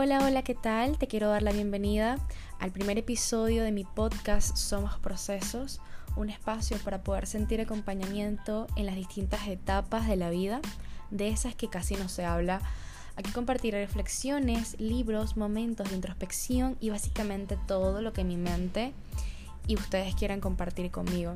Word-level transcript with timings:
Hola, 0.00 0.20
hola, 0.24 0.42
¿qué 0.42 0.54
tal? 0.54 0.96
Te 0.96 1.08
quiero 1.08 1.28
dar 1.28 1.42
la 1.42 1.50
bienvenida 1.50 2.18
al 2.60 2.70
primer 2.70 2.98
episodio 2.98 3.64
de 3.64 3.72
mi 3.72 3.82
podcast 3.82 4.56
Somos 4.56 4.96
Procesos, 5.00 5.80
un 6.14 6.30
espacio 6.30 6.76
para 6.84 7.02
poder 7.02 7.26
sentir 7.26 7.60
acompañamiento 7.60 8.68
en 8.76 8.86
las 8.86 8.94
distintas 8.94 9.48
etapas 9.48 10.06
de 10.06 10.14
la 10.14 10.30
vida, 10.30 10.60
de 11.10 11.30
esas 11.30 11.56
que 11.56 11.68
casi 11.68 11.96
no 11.96 12.08
se 12.08 12.24
habla. 12.24 12.60
Aquí 13.16 13.32
compartiré 13.32 13.84
reflexiones, 13.84 14.78
libros, 14.78 15.36
momentos 15.36 15.88
de 15.88 15.96
introspección 15.96 16.76
y 16.78 16.90
básicamente 16.90 17.58
todo 17.66 18.00
lo 18.00 18.12
que 18.12 18.22
mi 18.22 18.36
mente 18.36 18.92
y 19.66 19.74
ustedes 19.74 20.14
quieran 20.14 20.40
compartir 20.40 20.92
conmigo. 20.92 21.34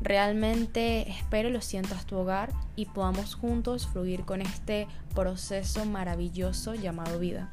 Realmente 0.00 1.10
espero 1.10 1.50
lo 1.50 1.60
sientas 1.60 2.06
tu 2.06 2.16
hogar 2.16 2.52
y 2.76 2.86
podamos 2.86 3.34
juntos 3.34 3.88
fluir 3.88 4.24
con 4.24 4.40
este 4.40 4.86
proceso 5.16 5.84
maravilloso 5.84 6.76
llamado 6.76 7.18
vida. 7.18 7.50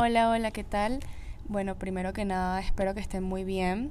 Hola, 0.00 0.30
hola, 0.30 0.52
¿qué 0.52 0.62
tal? 0.62 1.00
Bueno, 1.48 1.74
primero 1.74 2.12
que 2.12 2.24
nada, 2.24 2.60
espero 2.60 2.94
que 2.94 3.00
estén 3.00 3.24
muy 3.24 3.42
bien. 3.42 3.90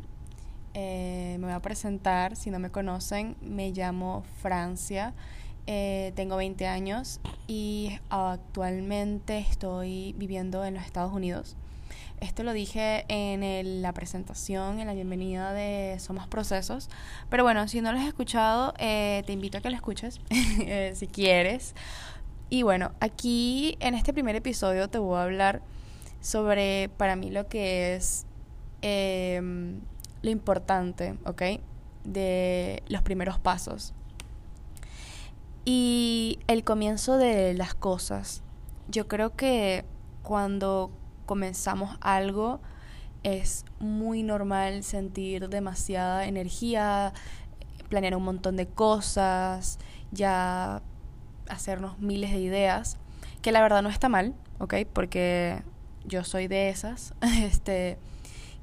Eh, 0.74 1.36
me 1.38 1.48
voy 1.48 1.54
a 1.54 1.60
presentar, 1.60 2.38
si 2.38 2.50
no 2.50 2.60
me 2.60 2.70
conocen, 2.70 3.36
me 3.42 3.72
llamo 3.72 4.24
Francia, 4.42 5.14
eh, 5.66 6.14
tengo 6.16 6.38
20 6.38 6.66
años 6.66 7.20
y 7.46 8.00
actualmente 8.10 9.40
estoy 9.40 10.16
viviendo 10.18 10.64
en 10.64 10.76
los 10.76 10.86
Estados 10.86 11.12
Unidos. 11.12 11.58
Esto 12.22 12.44
lo 12.44 12.54
dije 12.54 13.04
en 13.10 13.82
la 13.82 13.92
presentación, 13.92 14.80
en 14.80 14.88
la 14.88 14.94
bienvenida 14.94 15.52
de 15.52 16.00
Somos 16.00 16.26
Procesos. 16.26 16.90
Pero 17.30 17.44
bueno, 17.44 17.68
si 17.68 17.82
no 17.82 17.92
lo 17.92 18.00
has 18.00 18.08
escuchado, 18.08 18.74
eh, 18.80 19.24
te 19.26 19.34
invito 19.34 19.58
a 19.58 19.62
que 19.62 19.70
lo 19.70 19.76
escuches, 19.76 20.22
si 20.94 21.08
quieres. 21.08 21.76
Y 22.50 22.64
bueno, 22.64 22.94
aquí 23.02 23.76
en 23.82 23.94
este 23.94 24.14
primer 24.14 24.38
episodio 24.38 24.88
te 24.88 25.00
voy 25.00 25.18
a 25.18 25.24
hablar 25.24 25.62
sobre 26.22 26.90
para 26.98 27.16
mí 27.16 27.32
lo 27.32 27.48
que 27.48 27.96
es 27.96 28.26
em, 28.82 29.80
lo 30.22 30.30
importante, 30.30 31.18
¿ok? 31.26 31.42
De 32.04 32.84
los 32.88 33.02
primeros 33.02 33.40
pasos. 33.40 33.94
Y 35.66 36.40
el 36.48 36.64
comienzo 36.64 37.18
de 37.18 37.54
las 37.54 37.74
cosas. 37.74 38.42
Yo 38.88 39.08
creo 39.08 39.36
que 39.36 39.84
cuando 40.24 40.92
comenzamos 41.26 41.98
algo 42.02 42.62
es 43.24 43.66
muy 43.80 44.24
normal 44.24 44.84
sentir 44.84 45.50
demasiada 45.50 46.26
energía, 46.26 47.14
planear 47.90 48.16
un 48.16 48.24
montón 48.24 48.56
de 48.56 48.68
cosas, 48.68 49.80
ya 50.12 50.82
hacernos 51.50 52.00
miles 52.00 52.32
de 52.32 52.40
ideas, 52.40 52.98
que 53.42 53.52
la 53.52 53.62
verdad 53.62 53.82
no 53.82 53.90
está 53.90 54.10
mal, 54.10 54.34
¿ok? 54.60 54.76
Porque 54.94 55.64
yo 56.08 56.24
soy 56.24 56.48
de 56.48 56.70
esas, 56.70 57.14
este, 57.22 57.98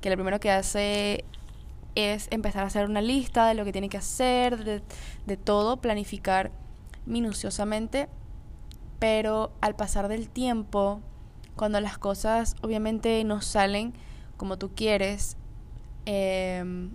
que 0.00 0.10
lo 0.10 0.16
primero 0.16 0.40
que 0.40 0.50
hace 0.50 1.24
es 1.94 2.26
empezar 2.30 2.64
a 2.64 2.66
hacer 2.66 2.86
una 2.86 3.02
lista 3.02 3.46
de 3.46 3.54
lo 3.54 3.64
que 3.64 3.72
tiene 3.72 3.88
que 3.88 3.98
hacer, 3.98 4.64
de, 4.64 5.36
todo, 5.36 5.76
planificar 5.76 6.50
minuciosamente, 7.06 8.08
pero 8.98 9.52
al 9.60 9.76
pasar 9.76 10.08
del 10.08 10.28
tiempo, 10.28 11.00
cuando 11.54 11.80
las 11.80 11.98
cosas 11.98 12.56
obviamente 12.62 13.22
no 13.22 13.40
salen 13.40 13.94
como 14.36 14.58
tú 14.58 14.74
quieres, 14.74 15.36
em, 16.06 16.90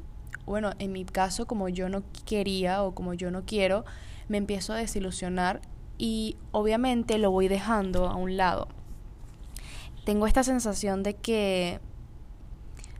bueno, 0.46 0.72
en 0.80 0.92
mi 0.92 1.06
caso, 1.06 1.46
como 1.46 1.70
yo 1.70 1.88
no 1.88 2.04
quería 2.26 2.84
o 2.84 2.94
como 2.94 3.14
yo 3.14 3.32
no 3.32 3.46
quiero, 3.46 3.86
me 4.28 4.38
empiezo 4.38 4.74
a 4.74 4.78
desilusionar 4.78 5.62
y 5.98 6.38
obviamente 6.52 7.18
lo 7.20 7.32
voy 7.32 7.48
dejando 7.48 8.08
a 8.08 8.16
un 8.16 8.36
lado 8.36 8.68
tengo 10.10 10.26
esta 10.26 10.42
sensación 10.42 11.04
de 11.04 11.14
que 11.14 11.80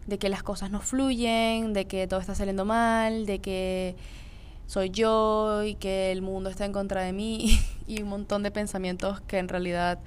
de 0.06 0.20
que 0.20 0.30
las 0.30 0.44
cosas 0.44 0.70
no 0.70 0.80
fluyen, 0.80 1.74
de 1.74 1.86
que 1.86 2.06
todo 2.06 2.20
está 2.20 2.36
saliendo 2.36 2.66
mal, 2.66 3.26
de 3.26 3.40
que 3.40 3.96
soy 4.68 4.92
yo 4.92 5.64
y 5.64 5.74
que 5.74 6.12
el 6.12 6.22
mundo 6.22 6.52
está 6.52 6.66
en 6.66 6.72
contra 6.72 7.02
de 7.02 7.12
mí 7.12 7.60
y 7.88 8.04
un 8.04 8.10
montón 8.10 8.44
de 8.44 8.52
pensamientos 8.52 9.22
que 9.22 9.40
en 9.40 9.48
realidad 9.48 9.98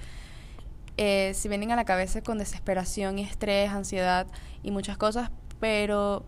eh, 0.97 1.35
vienen 1.49 1.73
a 1.73 1.77
la 1.77 1.85
cabeza 1.85 2.23
con 2.23 2.39
desesperación 2.39 3.19
estrés, 3.19 3.71
ansiedad 3.71 4.29
y 4.63 4.71
muchas 4.71 4.97
cosas, 4.97 5.33
pero 5.59 6.25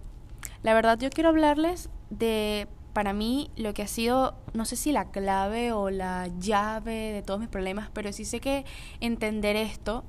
la 0.65 0.75
verdad 0.75 0.99
yo 0.99 1.09
quiero 1.09 1.29
hablarles 1.29 1.89
de 2.11 2.67
para 2.93 3.13
mí 3.13 3.49
lo 3.55 3.75
que 3.75 3.83
ha 3.83 3.87
sido, 3.87 4.35
no 4.55 4.65
sé 4.65 4.75
si 4.75 4.91
la 4.91 5.13
clave 5.13 5.71
o 5.71 5.91
la 5.91 6.27
llave 6.41 7.13
de 7.13 7.23
todos 7.23 7.39
mis 7.39 7.49
problemas, 7.49 7.91
pero 7.93 8.13
sí 8.13 8.25
sé 8.25 8.41
que 8.41 8.65
entender 8.99 9.55
esto 9.55 10.03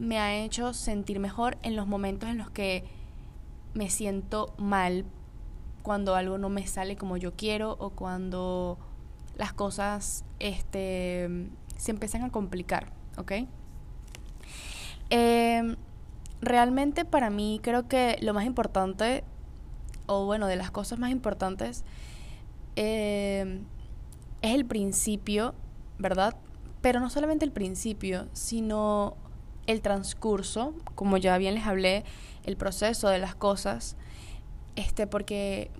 me 0.00 0.18
ha 0.18 0.34
hecho 0.34 0.72
sentir 0.72 1.20
mejor 1.20 1.58
en 1.62 1.76
los 1.76 1.86
momentos 1.86 2.30
en 2.30 2.38
los 2.38 2.50
que 2.50 2.84
me 3.74 3.90
siento 3.90 4.52
mal 4.56 5.04
cuando 5.82 6.14
algo 6.14 6.38
no 6.38 6.48
me 6.48 6.66
sale 6.66 6.96
como 6.96 7.18
yo 7.18 7.34
quiero 7.36 7.76
o 7.78 7.90
cuando 7.90 8.78
las 9.36 9.52
cosas 9.52 10.24
este, 10.38 11.28
se 11.76 11.90
empiezan 11.90 12.22
a 12.22 12.30
complicar, 12.30 12.92
¿ok? 13.18 13.32
Em, 15.10 15.76
realmente 16.40 17.04
para 17.04 17.28
mí 17.28 17.60
creo 17.62 17.86
que 17.86 18.16
lo 18.22 18.32
más 18.32 18.46
importante, 18.46 19.22
o 20.06 20.24
bueno, 20.24 20.46
de 20.46 20.56
las 20.56 20.70
cosas 20.70 20.98
más 20.98 21.10
importantes, 21.10 21.84
em, 22.76 23.64
es 24.40 24.54
el 24.54 24.64
principio, 24.64 25.54
¿verdad? 25.98 26.36
Pero 26.80 27.00
no 27.00 27.10
solamente 27.10 27.44
el 27.44 27.52
principio, 27.52 28.28
sino 28.32 29.16
el 29.70 29.80
transcurso, 29.80 30.74
como 30.94 31.16
ya 31.16 31.38
bien 31.38 31.54
les 31.54 31.66
hablé, 31.66 32.04
el 32.44 32.56
proceso 32.56 33.08
de 33.08 33.18
las 33.18 33.34
cosas, 33.34 33.96
este, 34.76 35.06
porque 35.06 35.70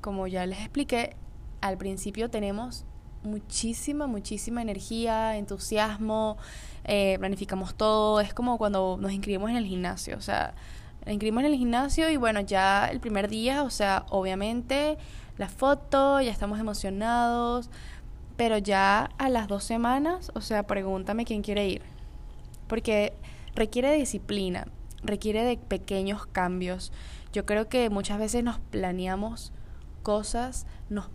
como 0.00 0.26
ya 0.26 0.46
les 0.46 0.60
expliqué, 0.60 1.16
al 1.60 1.76
principio 1.76 2.30
tenemos 2.30 2.84
muchísima, 3.22 4.06
muchísima 4.06 4.62
energía, 4.62 5.36
entusiasmo, 5.36 6.36
eh, 6.84 7.16
planificamos 7.18 7.74
todo, 7.74 8.20
es 8.20 8.32
como 8.32 8.58
cuando 8.58 8.96
nos 9.00 9.12
inscribimos 9.12 9.50
en 9.50 9.56
el 9.56 9.66
gimnasio, 9.66 10.16
o 10.16 10.20
sea, 10.20 10.54
nos 11.04 11.12
inscribimos 11.12 11.44
en 11.44 11.52
el 11.52 11.58
gimnasio 11.58 12.10
y 12.10 12.16
bueno, 12.16 12.40
ya 12.40 12.86
el 12.86 13.00
primer 13.00 13.28
día, 13.28 13.62
o 13.64 13.70
sea, 13.70 14.06
obviamente 14.10 14.98
la 15.36 15.48
foto, 15.48 16.20
ya 16.20 16.30
estamos 16.30 16.60
emocionados, 16.60 17.70
pero 18.36 18.58
ya 18.58 19.10
a 19.18 19.28
las 19.28 19.48
dos 19.48 19.64
semanas, 19.64 20.30
o 20.34 20.40
sea, 20.40 20.62
pregúntame 20.64 21.24
quién 21.24 21.42
quiere 21.42 21.68
ir 21.68 21.97
porque 22.68 23.12
requiere 23.54 23.92
disciplina, 23.92 24.68
requiere 25.02 25.44
de 25.44 25.56
pequeños 25.56 26.26
cambios. 26.26 26.92
Yo 27.32 27.44
creo 27.44 27.68
que 27.68 27.90
muchas 27.90 28.18
veces 28.18 28.44
nos 28.44 28.58
planeamos 28.58 29.52
cosas, 30.02 30.66
nos 30.88 31.10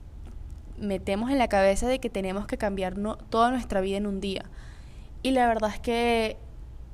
metemos 0.78 1.32
en 1.32 1.38
la 1.38 1.48
cabeza 1.48 1.88
de 1.88 2.00
que 2.00 2.10
tenemos 2.10 2.46
que 2.46 2.58
cambiar 2.58 2.96
toda 3.30 3.52
nuestra 3.52 3.82
vida 3.82 3.98
en 3.98 4.08
un 4.08 4.20
día. 4.20 4.46
Y 5.22 5.32
la 5.32 5.48
verdad 5.48 5.72
es 5.74 5.80
que 5.80 6.38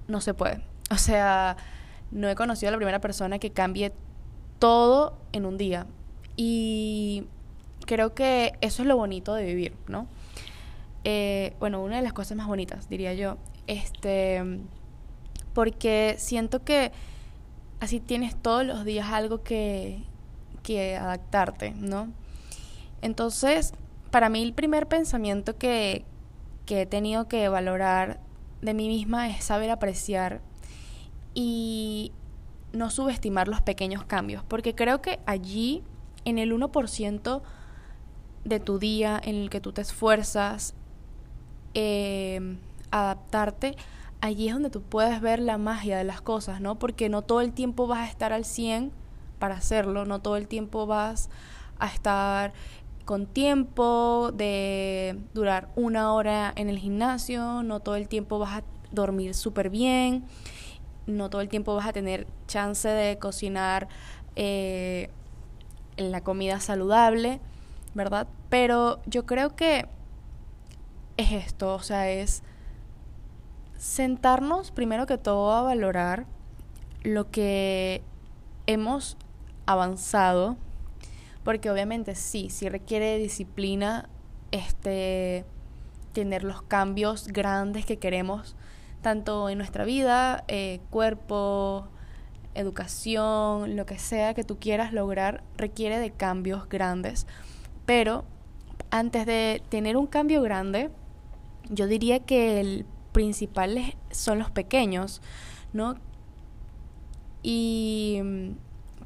no 0.07 0.21
se 0.21 0.33
puede. 0.33 0.61
O 0.91 0.97
sea, 0.97 1.57
no 2.11 2.29
he 2.29 2.35
conocido 2.35 2.69
a 2.69 2.71
la 2.71 2.77
primera 2.77 2.99
persona 2.99 3.39
que 3.39 3.51
cambie 3.51 3.91
todo 4.59 5.17
en 5.31 5.45
un 5.45 5.57
día. 5.57 5.87
Y 6.35 7.25
creo 7.85 8.13
que 8.13 8.53
eso 8.61 8.83
es 8.83 8.87
lo 8.87 8.97
bonito 8.97 9.33
de 9.33 9.45
vivir, 9.45 9.73
¿no? 9.87 10.07
Eh, 11.03 11.55
bueno, 11.59 11.81
una 11.81 11.97
de 11.97 12.01
las 12.01 12.13
cosas 12.13 12.37
más 12.37 12.47
bonitas, 12.47 12.89
diría 12.89 13.13
yo, 13.13 13.37
este, 13.69 14.43
porque 15.53 16.15
siento 16.17 16.63
que 16.63 16.91
así 17.79 17.99
tienes 17.99 18.35
todos 18.35 18.65
los 18.65 18.83
días 18.83 19.09
algo 19.11 19.43
que, 19.43 20.01
que 20.63 20.97
adaptarte, 20.97 21.71
¿no? 21.71 22.09
Entonces, 23.03 23.73
para 24.09 24.27
mí 24.29 24.41
el 24.41 24.53
primer 24.53 24.87
pensamiento 24.87 25.55
que, 25.55 26.03
que 26.65 26.81
he 26.81 26.85
tenido 26.87 27.27
que 27.27 27.47
valorar 27.47 28.19
de 28.61 28.73
mí 28.73 28.87
misma 28.87 29.29
es 29.29 29.43
saber 29.43 29.69
apreciar 29.69 30.41
y 31.35 32.11
no 32.73 32.89
subestimar 32.89 33.47
los 33.47 33.61
pequeños 33.61 34.03
cambios, 34.03 34.43
porque 34.47 34.73
creo 34.73 34.99
que 35.01 35.19
allí, 35.27 35.83
en 36.25 36.39
el 36.39 36.51
1% 36.51 37.41
de 38.45 38.59
tu 38.59 38.79
día 38.79 39.21
en 39.23 39.35
el 39.35 39.49
que 39.51 39.61
tú 39.61 39.73
te 39.73 39.81
esfuerzas, 39.81 40.73
eh, 41.75 42.57
adaptarte, 42.91 43.75
allí 44.21 44.47
es 44.47 44.53
donde 44.53 44.69
tú 44.69 44.81
puedes 44.81 45.21
ver 45.21 45.39
la 45.39 45.57
magia 45.57 45.97
de 45.97 46.03
las 46.03 46.21
cosas, 46.21 46.61
¿no? 46.61 46.77
Porque 46.79 47.09
no 47.09 47.21
todo 47.21 47.41
el 47.41 47.53
tiempo 47.53 47.87
vas 47.87 48.07
a 48.07 48.11
estar 48.11 48.33
al 48.33 48.45
100 48.45 48.91
para 49.39 49.55
hacerlo, 49.55 50.05
no 50.05 50.19
todo 50.19 50.37
el 50.37 50.47
tiempo 50.47 50.85
vas 50.85 51.29
a 51.79 51.87
estar 51.87 52.53
con 53.05 53.25
tiempo 53.25 54.31
de 54.33 55.17
durar 55.33 55.69
una 55.75 56.13
hora 56.13 56.53
en 56.55 56.69
el 56.69 56.77
gimnasio, 56.77 57.63
no 57.63 57.79
todo 57.79 57.95
el 57.95 58.07
tiempo 58.07 58.37
vas 58.37 58.59
a 58.59 58.63
dormir 58.91 59.33
súper 59.33 59.69
bien, 59.69 60.25
no 61.07 61.29
todo 61.29 61.41
el 61.41 61.49
tiempo 61.49 61.75
vas 61.75 61.87
a 61.87 61.93
tener 61.93 62.27
chance 62.47 62.87
de 62.87 63.17
cocinar 63.17 63.87
eh, 64.35 65.09
la 65.97 66.21
comida 66.21 66.59
saludable, 66.59 67.39
¿verdad? 67.93 68.27
Pero 68.49 68.99
yo 69.05 69.25
creo 69.25 69.55
que 69.55 69.87
es 71.17 71.31
esto, 71.31 71.73
o 71.73 71.81
sea, 71.81 72.09
es 72.09 72.43
sentarnos 73.79 74.71
primero 74.71 75.05
que 75.07 75.17
todo 75.17 75.53
a 75.53 75.61
valorar 75.61 76.25
lo 77.03 77.31
que 77.31 78.03
hemos 78.67 79.17
avanzado, 79.65 80.57
porque 81.43 81.71
obviamente 81.71 82.13
sí, 82.13 82.49
sí 82.49 82.67
requiere 82.67 83.17
disciplina 83.17 84.09
este 84.51 85.45
tener 86.11 86.43
los 86.43 86.61
cambios 86.61 87.27
grandes 87.27 87.85
que 87.85 87.97
queremos, 87.97 88.57
tanto 89.01 89.49
en 89.49 89.57
nuestra 89.57 89.85
vida, 89.85 90.43
eh, 90.49 90.81
cuerpo, 90.89 91.87
educación, 92.55 93.77
lo 93.77 93.85
que 93.85 93.97
sea 93.97 94.33
que 94.33 94.43
tú 94.43 94.59
quieras 94.59 94.91
lograr, 94.91 95.41
requiere 95.55 95.99
de 95.99 96.11
cambios 96.11 96.67
grandes. 96.67 97.27
Pero 97.85 98.25
antes 98.91 99.25
de 99.25 99.61
tener 99.69 99.95
un 99.95 100.07
cambio 100.07 100.41
grande, 100.41 100.89
yo 101.69 101.87
diría 101.87 102.19
que 102.19 102.59
el 102.59 102.85
principal 103.19 103.95
son 104.11 104.39
los 104.39 104.49
pequeños, 104.49 105.21
¿no? 105.73 105.95
Y 107.43 108.21
mm, 108.23 108.51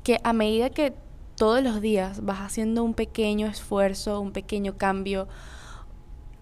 que 0.03 0.19
a 0.23 0.33
medida 0.33 0.69
que 0.69 0.93
todos 1.35 1.63
los 1.63 1.81
días 1.81 2.23
vas 2.23 2.41
haciendo 2.41 2.83
un 2.83 2.93
pequeño 2.93 3.47
esfuerzo, 3.47 4.19
un 4.19 4.31
pequeño 4.31 4.77
cambio, 4.77 5.27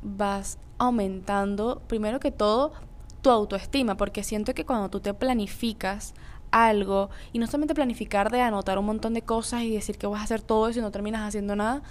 vas 0.01 0.57
aumentando, 0.79 1.81
primero 1.87 2.19
que 2.19 2.31
todo, 2.31 2.73
tu 3.21 3.29
autoestima, 3.29 3.95
porque 3.95 4.21
siento 4.21 4.53
que 4.53 4.65
cuando 4.65 4.89
tú 4.89 4.99
te 4.99 5.13
planificas 5.13 6.13
algo, 6.51 7.09
y 7.31 7.39
no 7.39 7.47
solamente 7.47 7.73
planificar 7.73 8.31
de 8.31 8.41
anotar 8.41 8.77
un 8.79 8.85
montón 8.85 9.13
de 9.13 9.21
cosas 9.21 9.61
y 9.61 9.73
decir 9.73 9.97
que 9.97 10.07
vas 10.07 10.19
a 10.19 10.25
hacer 10.25 10.41
todo 10.41 10.67
eso 10.67 10.79
y 10.79 10.81
no 10.81 10.91
terminas 10.91 11.25
haciendo 11.25 11.55
nada, 11.55 11.83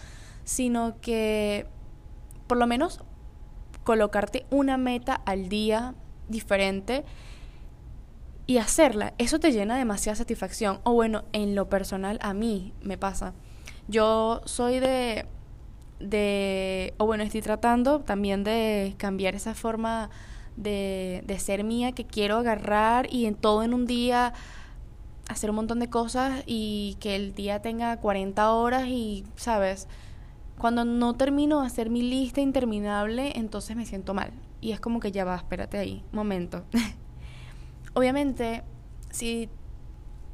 sino 0.45 1.01
que 1.01 1.67
por 2.47 2.59
lo 2.59 2.67
menos 2.67 3.01
colocarte 3.91 4.47
una 4.51 4.77
meta 4.77 5.21
al 5.27 5.49
día 5.49 5.97
diferente 6.29 7.03
y 8.47 8.59
hacerla, 8.59 9.15
eso 9.19 9.41
te 9.41 9.51
llena 9.51 9.77
demasiada 9.77 10.15
satisfacción. 10.15 10.79
O 10.85 10.93
bueno, 10.93 11.25
en 11.33 11.57
lo 11.57 11.69
personal 11.69 12.21
a 12.23 12.33
mí 12.33 12.73
me 12.83 12.97
pasa. 12.99 13.33
Yo 13.89 14.43
soy 14.45 14.79
de 14.79 15.27
de 15.99 16.95
o 16.99 17.07
bueno, 17.07 17.25
estoy 17.25 17.43
tratando 17.43 17.99
también 17.99 18.45
de 18.45 18.95
cambiar 18.97 19.35
esa 19.35 19.55
forma 19.55 20.09
de, 20.57 21.25
de 21.27 21.39
ser 21.41 21.65
mía 21.65 21.91
que 21.91 22.07
quiero 22.07 22.37
agarrar 22.39 23.13
y 23.13 23.27
en 23.27 23.35
todo 23.35 23.65
en 23.65 23.75
un 23.75 23.87
día 23.87 24.35
hacer 25.29 25.51
un 25.51 25.57
montón 25.57 25.81
de 25.81 25.91
cosas 25.91 26.45
y 26.47 26.97
que 27.01 27.17
el 27.17 27.35
día 27.35 27.61
tenga 27.61 27.97
40 27.97 28.53
horas 28.53 28.87
y, 28.87 29.25
¿sabes? 29.35 29.89
Cuando 30.61 30.85
no 30.85 31.15
termino 31.15 31.63
de 31.63 31.67
hacer 31.67 31.89
mi 31.89 32.03
lista 32.03 32.43
interminable, 32.43 33.33
entonces 33.35 33.77
me 33.77 33.87
siento 33.87 34.13
mal. 34.13 34.31
Y 34.61 34.73
es 34.73 34.81
como 34.81 35.01
que 35.01 35.11
ya 35.11 35.25
va, 35.25 35.37
espérate 35.37 35.79
ahí, 35.79 36.05
momento. 36.13 36.65
Obviamente, 37.95 38.63
si 39.11 39.49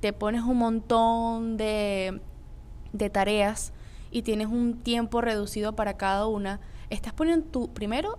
te 0.00 0.12
pones 0.12 0.42
un 0.42 0.58
montón 0.58 1.56
de, 1.56 2.20
de 2.92 3.08
tareas 3.08 3.72
y 4.10 4.22
tienes 4.22 4.48
un 4.48 4.78
tiempo 4.78 5.20
reducido 5.20 5.76
para 5.76 5.96
cada 5.96 6.26
una, 6.26 6.58
estás 6.90 7.12
poniendo 7.12 7.46
tu, 7.46 7.72
primero 7.72 8.18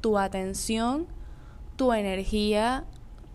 tu 0.00 0.18
atención, 0.18 1.08
tu 1.74 1.92
energía, 1.92 2.84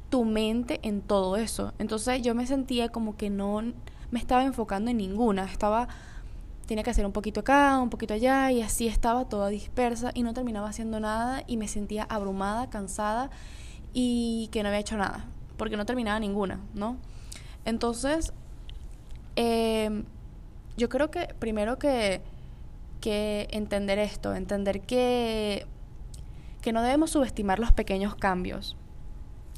tu 0.10 0.24
mente 0.24 0.80
en 0.84 1.02
todo 1.02 1.36
eso. 1.36 1.74
Entonces 1.78 2.22
yo 2.22 2.36
me 2.36 2.48
sentía 2.48 2.88
como 2.88 3.18
que 3.18 3.30
no 3.30 3.62
me 4.12 4.20
estaba 4.20 4.46
enfocando 4.46 4.92
en 4.92 4.98
ninguna, 4.98 5.44
estaba 5.44 5.90
tenía 6.72 6.86
que 6.86 6.92
hacer 6.92 7.06
un 7.06 7.12
poquito 7.12 7.42
acá, 7.42 7.78
un 7.82 7.90
poquito 7.90 8.14
allá 8.14 8.50
y 8.50 8.62
así 8.62 8.88
estaba 8.88 9.26
toda 9.26 9.50
dispersa 9.50 10.12
y 10.14 10.24
no 10.24 10.34
terminaba 10.34 10.70
haciendo 10.70 11.02
nada 11.02 11.44
y 11.46 11.58
me 11.58 11.68
sentía 11.68 12.04
abrumada, 12.04 12.70
cansada 12.70 13.30
y 13.92 14.48
que 14.54 14.64
no 14.64 14.70
había 14.70 14.80
hecho 14.80 14.96
nada, 14.96 15.26
porque 15.58 15.76
no 15.76 15.86
terminaba 15.86 16.18
ninguna, 16.22 16.62
¿no? 16.74 16.96
Entonces, 17.66 18.32
em, 19.36 20.06
yo 20.78 20.88
creo 20.88 21.12
que 21.12 21.36
primero 21.40 21.78
que, 21.78 22.22
que 23.02 23.50
entender 23.52 24.00
esto, 24.00 24.34
entender 24.34 24.80
que, 24.80 25.68
que 26.62 26.72
no 26.72 26.84
debemos 26.84 27.12
subestimar 27.12 27.60
los 27.60 27.74
pequeños 27.74 28.16
cambios 28.16 28.78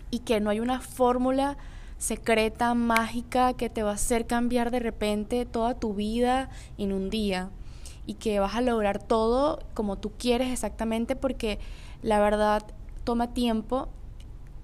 y 0.10 0.18
que 0.21 0.39
no 0.39 0.50
hay 0.50 0.60
una 0.60 0.81
fórmula 0.81 1.57
secreta, 2.03 2.73
mágica, 2.73 3.53
que 3.53 3.69
te 3.69 3.81
va 3.81 3.91
a 3.91 3.94
hacer 3.94 4.27
cambiar 4.27 4.71
de 4.71 4.79
repente 4.79 5.45
toda 5.45 5.79
tu 5.79 5.94
vida 5.94 6.50
en 6.77 6.91
un 6.91 7.09
día 7.09 7.50
y 8.05 8.15
que 8.15 8.41
vas 8.41 8.55
a 8.55 8.61
lograr 8.61 9.01
todo 9.01 9.59
como 9.73 9.97
tú 9.97 10.11
quieres 10.17 10.51
exactamente 10.51 11.15
porque 11.15 11.59
la 12.01 12.19
verdad 12.19 12.61
toma 13.05 13.33
tiempo 13.33 13.88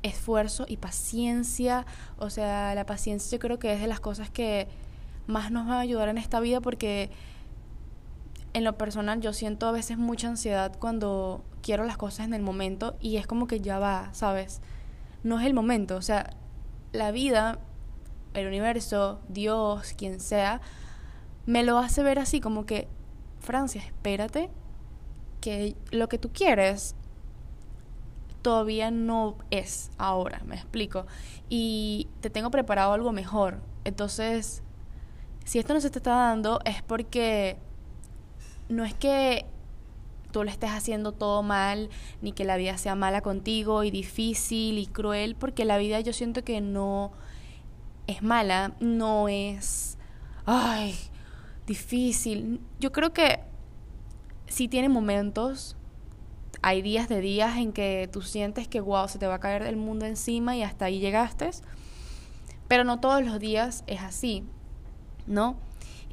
esfuerzo 0.03 0.65
y 0.67 0.75
paciencia. 0.75 1.85
O 2.17 2.29
sea, 2.29 2.75
la 2.75 2.85
paciencia 2.85 3.37
yo 3.37 3.39
creo 3.39 3.57
que 3.57 3.71
es 3.71 3.79
de 3.79 3.87
las 3.87 4.01
cosas 4.01 4.29
que 4.29 4.67
más 5.25 5.49
nos 5.49 5.65
va 5.65 5.75
a 5.75 5.79
ayudar 5.79 6.09
en 6.09 6.17
esta 6.17 6.41
vida 6.41 6.59
porque 6.59 7.09
en 8.51 8.65
lo 8.65 8.77
personal 8.77 9.21
yo 9.21 9.31
siento 9.31 9.65
a 9.65 9.71
veces 9.71 9.97
mucha 9.97 10.27
ansiedad 10.27 10.75
cuando 10.77 11.41
quiero 11.61 11.85
las 11.85 11.95
cosas 11.95 12.25
en 12.25 12.33
el 12.33 12.41
momento 12.41 12.97
y 12.99 13.15
es 13.15 13.27
como 13.27 13.47
que 13.47 13.61
ya 13.61 13.79
va, 13.79 14.09
¿sabes? 14.11 14.59
No 15.23 15.39
es 15.39 15.45
el 15.45 15.53
momento, 15.53 15.95
o 15.95 16.01
sea, 16.01 16.35
la 16.91 17.11
vida, 17.11 17.59
el 18.33 18.47
universo, 18.47 19.19
Dios, 19.27 19.93
quien 19.97 20.19
sea, 20.19 20.61
me 21.45 21.63
lo 21.63 21.77
hace 21.77 22.03
ver 22.03 22.19
así 22.19 22.39
como 22.41 22.65
que, 22.65 22.87
Francia, 23.39 23.81
espérate, 23.81 24.49
que 25.41 25.75
lo 25.91 26.09
que 26.09 26.17
tú 26.17 26.31
quieres 26.31 26.95
todavía 28.41 28.91
no 28.91 29.37
es 29.51 29.91
ahora, 29.97 30.41
me 30.45 30.55
explico. 30.55 31.05
Y 31.49 32.07
te 32.21 32.29
tengo 32.29 32.51
preparado 32.51 32.93
algo 32.93 33.11
mejor. 33.11 33.59
Entonces, 33.83 34.61
si 35.45 35.59
esto 35.59 35.73
no 35.73 35.81
se 35.81 35.89
te 35.89 35.99
está 35.99 36.11
dando 36.11 36.59
es 36.65 36.81
porque 36.83 37.57
no 38.69 38.85
es 38.85 38.93
que 38.93 39.45
tú 40.31 40.43
le 40.43 40.51
estés 40.51 40.71
haciendo 40.71 41.11
todo 41.11 41.43
mal, 41.43 41.89
ni 42.21 42.31
que 42.31 42.45
la 42.45 42.57
vida 42.57 42.77
sea 42.77 42.95
mala 42.95 43.21
contigo 43.21 43.83
y 43.83 43.91
difícil 43.91 44.77
y 44.77 44.85
cruel, 44.85 45.35
porque 45.35 45.65
la 45.65 45.77
vida 45.77 45.99
yo 45.99 46.13
siento 46.13 46.43
que 46.43 46.61
no 46.61 47.11
es 48.07 48.21
mala, 48.21 48.75
no 48.79 49.27
es, 49.29 49.97
ay, 50.45 50.95
difícil. 51.67 52.61
Yo 52.79 52.91
creo 52.91 53.13
que 53.13 53.39
sí 54.47 54.67
tiene 54.67 54.89
momentos 54.89 55.75
hay 56.61 56.81
días 56.81 57.07
de 57.07 57.21
días 57.21 57.57
en 57.57 57.71
que 57.71 58.09
tú 58.11 58.21
sientes 58.21 58.67
que, 58.67 58.81
wow, 58.81 59.07
se 59.07 59.19
te 59.19 59.27
va 59.27 59.35
a 59.35 59.39
caer 59.39 59.63
el 59.63 59.77
mundo 59.77 60.05
encima 60.05 60.55
y 60.55 60.63
hasta 60.63 60.85
ahí 60.85 60.99
llegaste. 60.99 61.49
Pero 62.67 62.83
no 62.83 62.99
todos 62.99 63.23
los 63.23 63.39
días 63.39 63.83
es 63.87 64.01
así, 64.01 64.43
¿no? 65.25 65.57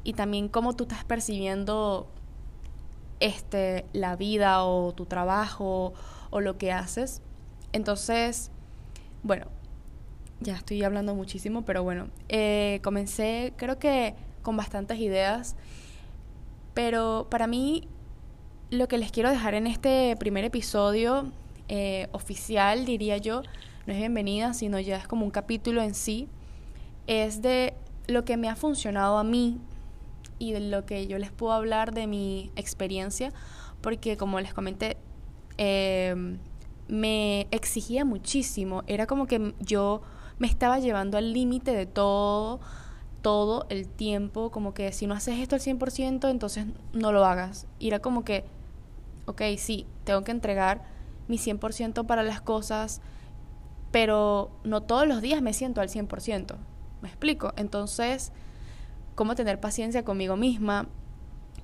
Y 0.03 0.13
también 0.13 0.47
cómo 0.47 0.73
tú 0.73 0.83
estás 0.85 1.03
percibiendo 1.03 2.07
este, 3.19 3.85
la 3.93 4.15
vida 4.15 4.63
o 4.63 4.93
tu 4.93 5.05
trabajo 5.05 5.93
o 6.29 6.41
lo 6.41 6.57
que 6.57 6.71
haces. 6.71 7.21
Entonces, 7.73 8.51
bueno, 9.23 9.47
ya 10.39 10.55
estoy 10.55 10.83
hablando 10.83 11.15
muchísimo, 11.15 11.63
pero 11.63 11.83
bueno, 11.83 12.07
eh, 12.29 12.79
comencé 12.83 13.53
creo 13.57 13.79
que 13.79 14.15
con 14.41 14.55
bastantes 14.55 14.99
ideas, 14.99 15.55
pero 16.73 17.27
para 17.29 17.47
mí 17.47 17.87
lo 18.69 18.87
que 18.87 18.97
les 18.97 19.11
quiero 19.11 19.29
dejar 19.29 19.53
en 19.55 19.67
este 19.67 20.15
primer 20.17 20.43
episodio 20.43 21.31
eh, 21.69 22.07
oficial, 22.11 22.85
diría 22.85 23.17
yo, 23.17 23.41
no 23.85 23.93
es 23.93 23.99
bienvenida, 23.99 24.53
sino 24.53 24.79
ya 24.79 24.97
es 24.97 25.07
como 25.07 25.25
un 25.25 25.31
capítulo 25.31 25.81
en 25.81 25.95
sí, 25.95 26.27
es 27.07 27.41
de 27.41 27.73
lo 28.07 28.25
que 28.25 28.37
me 28.37 28.49
ha 28.49 28.55
funcionado 28.55 29.17
a 29.17 29.23
mí 29.23 29.59
y 30.39 30.53
de 30.53 30.59
lo 30.59 30.85
que 30.85 31.07
yo 31.07 31.17
les 31.17 31.31
puedo 31.31 31.53
hablar 31.53 31.93
de 31.93 32.07
mi 32.07 32.51
experiencia, 32.55 33.33
porque 33.81 34.17
como 34.17 34.39
les 34.39 34.53
comenté, 34.53 34.97
em, 35.57 36.39
me 36.87 37.47
exigía 37.51 38.05
muchísimo, 38.05 38.83
era 38.87 39.07
como 39.07 39.27
que 39.27 39.53
yo 39.59 40.01
me 40.39 40.47
estaba 40.47 40.79
llevando 40.79 41.17
al 41.17 41.33
límite 41.33 41.71
de 41.71 41.85
todo, 41.85 42.59
todo 43.21 43.65
el 43.69 43.87
tiempo, 43.87 44.51
como 44.51 44.73
que 44.73 44.91
si 44.91 45.07
no 45.07 45.15
haces 45.15 45.39
esto 45.39 45.55
al 45.55 45.61
100%, 45.61 46.29
entonces 46.29 46.65
no 46.93 47.11
lo 47.11 47.25
hagas. 47.25 47.67
Y 47.79 47.87
era 47.87 47.99
como 47.99 48.23
que 48.23 48.45
ok, 49.27 49.41
sí, 49.57 49.85
tengo 50.05 50.23
que 50.23 50.31
entregar 50.31 50.83
mi 51.27 51.37
100% 51.37 52.05
para 52.07 52.23
las 52.23 52.41
cosas, 52.41 53.01
pero 53.91 54.49
no 54.63 54.81
todos 54.81 55.07
los 55.07 55.21
días 55.21 55.41
me 55.41 55.53
siento 55.53 55.81
al 55.81 55.89
100%. 55.89 56.55
¿Me 57.01 57.09
explico? 57.09 57.53
Entonces, 57.57 58.31
cómo 59.17 59.33
tener 59.33 59.59
paciencia 59.59 60.05
conmigo 60.05 60.37
misma, 60.37 60.87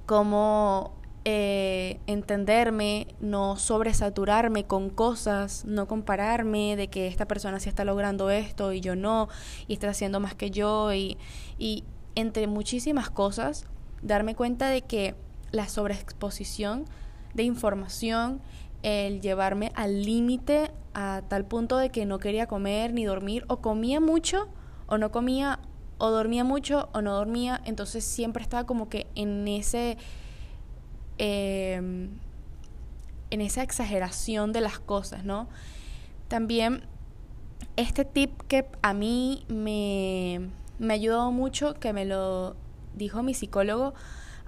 cómo 0.07 0.95
eh, 1.23 1.99
entenderme, 2.07 3.07
no 3.21 3.57
sobresaturarme 3.57 4.65
con 4.65 4.89
cosas, 4.89 5.63
no 5.63 5.87
compararme 5.87 6.75
de 6.75 6.89
que 6.89 7.05
esta 7.05 7.27
persona 7.27 7.59
sí 7.59 7.69
está 7.69 7.85
logrando 7.85 8.31
esto 8.31 8.73
y 8.73 8.81
yo 8.81 8.95
no, 8.95 9.29
y 9.67 9.73
está 9.73 9.87
haciendo 9.87 10.19
más 10.19 10.33
que 10.33 10.49
yo, 10.49 10.91
y, 10.93 11.19
y 11.59 11.83
entre 12.15 12.47
muchísimas 12.47 13.11
cosas, 13.11 13.67
darme 14.01 14.33
cuenta 14.33 14.69
de 14.69 14.81
que 14.81 15.13
la 15.51 15.69
sobreexposición 15.69 16.85
de 17.35 17.43
información 17.43 18.41
el 18.81 19.21
llevarme 19.21 19.71
al 19.75 20.03
límite 20.03 20.71
a 20.95 21.21
tal 21.27 21.45
punto 21.45 21.77
de 21.77 21.91
que 21.91 22.07
no 22.07 22.17
quería 22.17 22.47
comer 22.47 22.93
ni 22.93 23.05
dormir, 23.05 23.45
o 23.47 23.61
comía 23.61 23.99
mucho 23.99 24.49
o 24.87 24.97
no 24.97 25.11
comía, 25.11 25.59
o 26.03 26.11
dormía 26.11 26.43
mucho 26.43 26.89
o 26.91 27.01
no 27.01 27.13
dormía, 27.13 27.61
entonces 27.63 28.03
siempre 28.03 28.43
estaba 28.43 28.65
como 28.65 28.89
que 28.89 29.07
en 29.15 29.47
ese... 29.47 29.97
Em, 31.17 32.19
en 33.29 33.39
esa 33.39 33.63
exageración 33.63 34.51
de 34.51 34.59
las 34.59 34.79
cosas, 34.79 35.23
¿no? 35.23 35.47
También 36.27 36.83
este 37.77 38.03
tip 38.03 38.41
que 38.49 38.67
a 38.81 38.93
mí 38.93 39.45
me, 39.47 40.49
me 40.77 40.93
ayudó 40.93 41.31
mucho, 41.31 41.73
que 41.75 41.93
me 41.93 42.03
lo 42.03 42.57
dijo 42.95 43.23
mi 43.23 43.33
psicólogo 43.33 43.93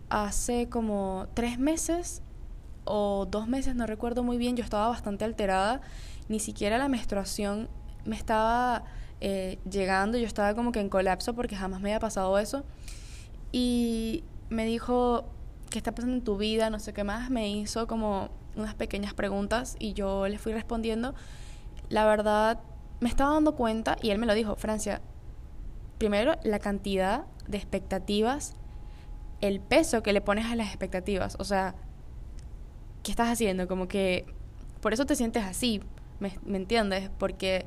hace 0.09 0.67
como 0.67 1.27
tres 1.35 1.57
meses 1.57 2.21
o 2.83 3.27
dos 3.31 3.47
meses, 3.47 3.75
no 3.75 3.87
recuerdo 3.87 4.23
muy 4.23 4.37
bien, 4.37 4.57
yo 4.57 4.63
estaba 4.65 4.89
bastante 4.89 5.23
alterada, 5.23 5.79
ni 6.27 6.41
siquiera 6.41 6.77
la 6.77 6.89
menstruación 6.89 7.69
me 8.03 8.17
estaba 8.17 8.83
eh, 9.21 9.59
llegando, 9.69 10.17
yo 10.17 10.25
estaba 10.25 10.53
como 10.53 10.71
que 10.71 10.79
en 10.79 10.89
colapso 10.89 11.33
porque 11.33 11.55
jamás 11.55 11.81
me 11.81 11.89
había 11.89 11.99
pasado 11.99 12.37
eso. 12.39 12.63
Y 13.51 14.23
me 14.49 14.65
dijo, 14.65 15.25
¿qué 15.69 15.77
está 15.77 15.93
pasando 15.93 16.17
en 16.17 16.23
tu 16.23 16.37
vida? 16.37 16.69
No 16.69 16.79
sé 16.79 16.93
qué 16.93 17.03
más, 17.03 17.29
me 17.29 17.49
hizo 17.49 17.87
como 17.87 18.29
unas 18.55 18.75
pequeñas 18.75 19.13
preguntas 19.13 19.75
y 19.79 19.93
yo 19.93 20.27
le 20.27 20.37
fui 20.37 20.53
respondiendo. 20.53 21.15
La 21.89 22.05
verdad, 22.05 22.59
me 22.99 23.09
estaba 23.09 23.33
dando 23.33 23.55
cuenta, 23.55 23.97
y 24.01 24.09
él 24.09 24.17
me 24.17 24.25
lo 24.25 24.33
dijo, 24.33 24.55
Francia, 24.55 25.01
primero 25.97 26.35
la 26.43 26.59
cantidad 26.59 27.25
de 27.47 27.57
expectativas, 27.57 28.55
el 29.41 29.59
peso 29.59 30.01
que 30.01 30.13
le 30.13 30.21
pones 30.21 30.45
a 30.45 30.55
las 30.55 30.67
expectativas, 30.67 31.35
o 31.39 31.43
sea, 31.43 31.75
¿qué 33.03 33.11
estás 33.11 33.29
haciendo? 33.29 33.67
Como 33.67 33.87
que 33.87 34.25
por 34.81 34.93
eso 34.93 35.05
te 35.05 35.15
sientes 35.15 35.43
así, 35.43 35.81
¿me, 36.19 36.37
¿me 36.45 36.57
entiendes? 36.57 37.09
Porque 37.17 37.65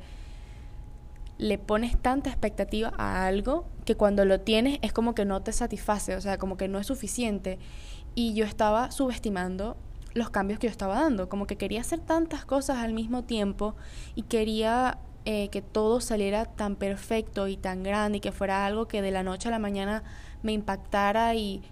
le 1.39 1.57
pones 1.57 1.97
tanta 1.99 2.29
expectativa 2.29 2.91
a 2.97 3.25
algo 3.25 3.65
que 3.85 3.95
cuando 3.95 4.25
lo 4.25 4.41
tienes 4.41 4.77
es 4.81 4.91
como 4.91 5.15
que 5.15 5.23
no 5.23 5.41
te 5.41 5.53
satisface, 5.53 6.15
o 6.15 6.21
sea, 6.21 6.37
como 6.37 6.57
que 6.57 6.67
no 6.67 6.79
es 6.79 6.85
suficiente. 6.85 7.57
Y 8.13 8.33
yo 8.33 8.43
estaba 8.43 8.91
subestimando 8.91 9.77
los 10.13 10.29
cambios 10.29 10.59
que 10.59 10.67
yo 10.67 10.71
estaba 10.71 10.95
dando, 10.95 11.29
como 11.29 11.47
que 11.47 11.55
quería 11.55 11.79
hacer 11.79 12.01
tantas 12.01 12.43
cosas 12.43 12.79
al 12.79 12.93
mismo 12.93 13.23
tiempo 13.23 13.75
y 14.15 14.23
quería 14.23 14.99
eh, 15.23 15.47
que 15.47 15.61
todo 15.61 16.01
saliera 16.01 16.43
tan 16.45 16.75
perfecto 16.75 17.47
y 17.47 17.55
tan 17.55 17.83
grande 17.83 18.17
y 18.17 18.21
que 18.21 18.33
fuera 18.33 18.65
algo 18.65 18.89
que 18.89 19.01
de 19.01 19.11
la 19.11 19.23
noche 19.23 19.47
a 19.47 19.51
la 19.51 19.59
mañana 19.59 20.03
me 20.43 20.51
impactara 20.51 21.35
y, 21.35 21.63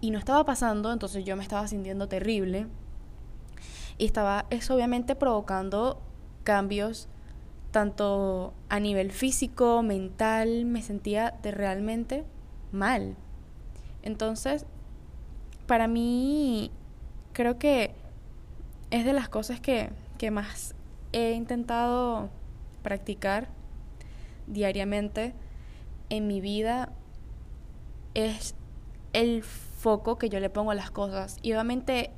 y 0.00 0.12
no 0.12 0.18
estaba 0.18 0.44
pasando, 0.44 0.92
entonces 0.92 1.24
yo 1.24 1.36
me 1.36 1.42
estaba 1.42 1.66
sintiendo 1.66 2.06
terrible 2.06 2.68
y 3.98 4.04
estaba 4.04 4.46
eso 4.50 4.76
obviamente 4.76 5.16
provocando 5.16 6.00
cambios 6.44 7.08
tanto 7.70 8.52
a 8.68 8.80
nivel 8.80 9.12
físico, 9.12 9.82
mental, 9.82 10.64
me 10.64 10.82
sentía 10.82 11.34
de 11.42 11.50
realmente 11.50 12.24
mal. 12.72 13.16
Entonces, 14.02 14.66
para 15.66 15.86
mí 15.86 16.70
creo 17.32 17.58
que 17.58 17.94
es 18.90 19.04
de 19.04 19.12
las 19.12 19.28
cosas 19.28 19.60
que, 19.60 19.90
que 20.18 20.30
más 20.30 20.74
he 21.12 21.32
intentado 21.32 22.30
practicar 22.82 23.48
diariamente 24.46 25.34
en 26.08 26.26
mi 26.26 26.40
vida 26.40 26.92
es 28.14 28.54
el 29.12 29.42
foco 29.42 30.18
que 30.18 30.28
yo 30.28 30.40
le 30.40 30.50
pongo 30.50 30.72
a 30.72 30.74
las 30.74 30.90
cosas. 30.90 31.38
Y 31.42 31.52
obviamente 31.52 32.10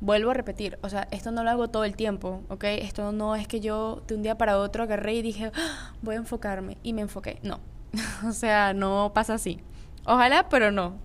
vuelvo 0.00 0.30
a 0.30 0.34
repetir, 0.34 0.78
o 0.82 0.88
sea, 0.88 1.08
esto 1.10 1.32
no 1.32 1.42
lo 1.42 1.50
hago 1.50 1.68
todo 1.68 1.84
el 1.84 1.96
tiempo, 1.96 2.42
¿ok? 2.48 2.64
Esto 2.64 3.12
no 3.12 3.34
es 3.34 3.48
que 3.48 3.60
yo 3.60 4.02
de 4.06 4.14
un 4.14 4.22
día 4.22 4.38
para 4.38 4.58
otro 4.58 4.84
agarré 4.84 5.14
y 5.14 5.22
dije, 5.22 5.50
ah, 5.54 5.94
voy 6.02 6.14
a 6.14 6.18
enfocarme 6.18 6.78
y 6.82 6.92
me 6.92 7.02
enfoqué. 7.02 7.38
No, 7.42 7.60
o 8.26 8.32
sea, 8.32 8.74
no 8.74 9.12
pasa 9.14 9.34
así. 9.34 9.60
Ojalá, 10.04 10.48
pero 10.48 10.70
no. 10.70 10.96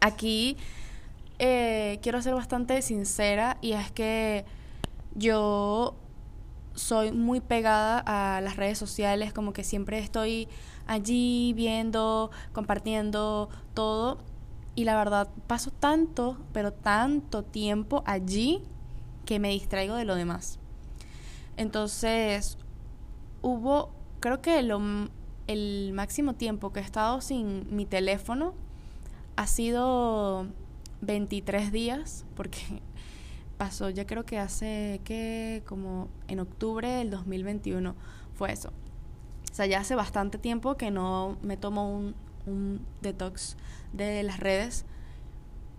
Aquí 0.00 0.56
eh, 1.38 1.98
quiero 2.02 2.20
ser 2.22 2.34
bastante 2.34 2.82
sincera 2.82 3.58
y 3.60 3.72
es 3.72 3.90
que 3.92 4.44
yo 5.14 5.96
soy 6.74 7.12
muy 7.12 7.40
pegada 7.40 8.02
a 8.06 8.40
las 8.40 8.56
redes 8.56 8.78
sociales, 8.78 9.32
como 9.32 9.52
que 9.52 9.64
siempre 9.64 9.98
estoy 9.98 10.48
allí 10.86 11.52
viendo, 11.54 12.30
compartiendo 12.52 13.48
todo. 13.74 14.18
Y 14.78 14.84
la 14.84 14.96
verdad, 14.96 15.28
paso 15.48 15.72
tanto, 15.72 16.38
pero 16.52 16.72
tanto 16.72 17.42
tiempo 17.42 18.04
allí 18.06 18.62
que 19.24 19.40
me 19.40 19.48
distraigo 19.48 19.96
de 19.96 20.04
lo 20.04 20.14
demás. 20.14 20.60
Entonces, 21.56 22.58
hubo, 23.42 23.90
creo 24.20 24.40
que 24.40 24.62
lo, 24.62 24.80
el 25.48 25.90
máximo 25.94 26.34
tiempo 26.36 26.72
que 26.72 26.78
he 26.78 26.84
estado 26.84 27.20
sin 27.20 27.66
mi 27.74 27.86
teléfono 27.86 28.54
ha 29.34 29.48
sido 29.48 30.46
23 31.00 31.72
días, 31.72 32.24
porque 32.36 32.60
pasó, 33.58 33.90
ya 33.90 34.06
creo 34.06 34.24
que 34.24 34.38
hace 34.38 35.00
que 35.02 35.64
como 35.66 36.06
en 36.28 36.38
octubre 36.38 36.88
del 36.88 37.10
2021 37.10 37.96
fue 38.32 38.52
eso. 38.52 38.68
O 39.50 39.54
sea, 39.56 39.66
ya 39.66 39.80
hace 39.80 39.96
bastante 39.96 40.38
tiempo 40.38 40.76
que 40.76 40.92
no 40.92 41.36
me 41.42 41.56
tomo 41.56 41.92
un, 41.92 42.14
un 42.48 42.86
detox 43.02 43.56
de 43.92 44.22
las 44.22 44.40
redes, 44.40 44.84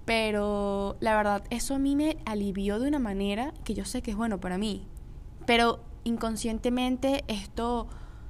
pero 0.05 0.97
la 1.01 1.15
verdad, 1.15 1.43
eso 1.51 1.75
a 1.75 1.77
mí 1.77 1.95
me 1.95 2.17
alivió 2.25 2.79
de 2.79 2.87
una 2.87 2.97
manera 2.97 3.53
que 3.63 3.75
yo 3.75 3.85
sé 3.85 4.01
que 4.01 4.09
es 4.09 4.17
bueno 4.17 4.39
para 4.39 4.57
mí. 4.57 4.87
Pero 5.45 5.83
inconscientemente 6.03 7.23
esto 7.27 7.87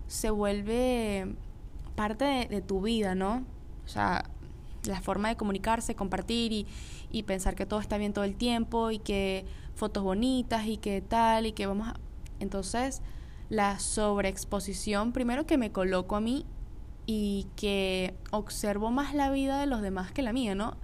se 0.07 0.29
vuelve 0.29 1.35
parte 1.95 2.47
de, 2.49 2.61
tu 2.61 2.81
vida, 2.81 3.15
¿no? 3.15 3.45
O 3.85 3.87
sea, 3.87 4.25
la 4.83 4.99
forma 4.99 5.29
de 5.29 5.37
comunicarse, 5.37 5.95
compartir 5.95 6.51
y, 6.51 6.67
y 7.11 7.23
pensar 7.23 7.55
que 7.55 7.65
todo 7.65 7.79
está 7.79 7.97
bien 7.97 8.11
todo 8.11 8.25
el 8.25 8.35
tiempo 8.35 8.91
y 8.91 8.99
que 8.99 9.45
fotos 9.75 10.03
bonitas 10.03 10.65
y 10.65 10.77
que 10.77 11.01
tal 11.01 11.45
y 11.45 11.53
que 11.53 11.65
vamos 11.65 11.87
a... 11.87 11.95
Entonces, 12.39 13.01
la 13.49 13.79
sobreexposición, 13.79 15.13
primero 15.13 15.45
que 15.45 15.57
me 15.57 15.71
coloco 15.71 16.15
a 16.15 16.19
mí 16.19 16.45
y 17.11 17.47
que 17.55 18.13
observo 18.29 18.91
más 18.91 19.15
la 19.15 19.31
vida 19.31 19.59
de 19.59 19.65
los 19.65 19.81
demás 19.81 20.11
que 20.11 20.21
la 20.21 20.31
mía, 20.31 20.53
¿no? 20.53 20.77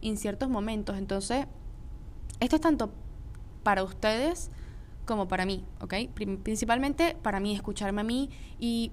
En 0.00 0.16
ciertos 0.16 0.48
momentos. 0.48 0.96
Entonces, 0.96 1.46
esto 2.38 2.54
es 2.54 2.62
tanto 2.62 2.92
para 3.64 3.82
ustedes 3.82 4.52
como 5.06 5.26
para 5.26 5.44
mí, 5.44 5.64
¿ok? 5.80 5.94
Principalmente 6.44 7.16
para 7.20 7.40
mí, 7.40 7.52
escucharme 7.56 8.02
a 8.02 8.04
mí 8.04 8.30
y 8.60 8.92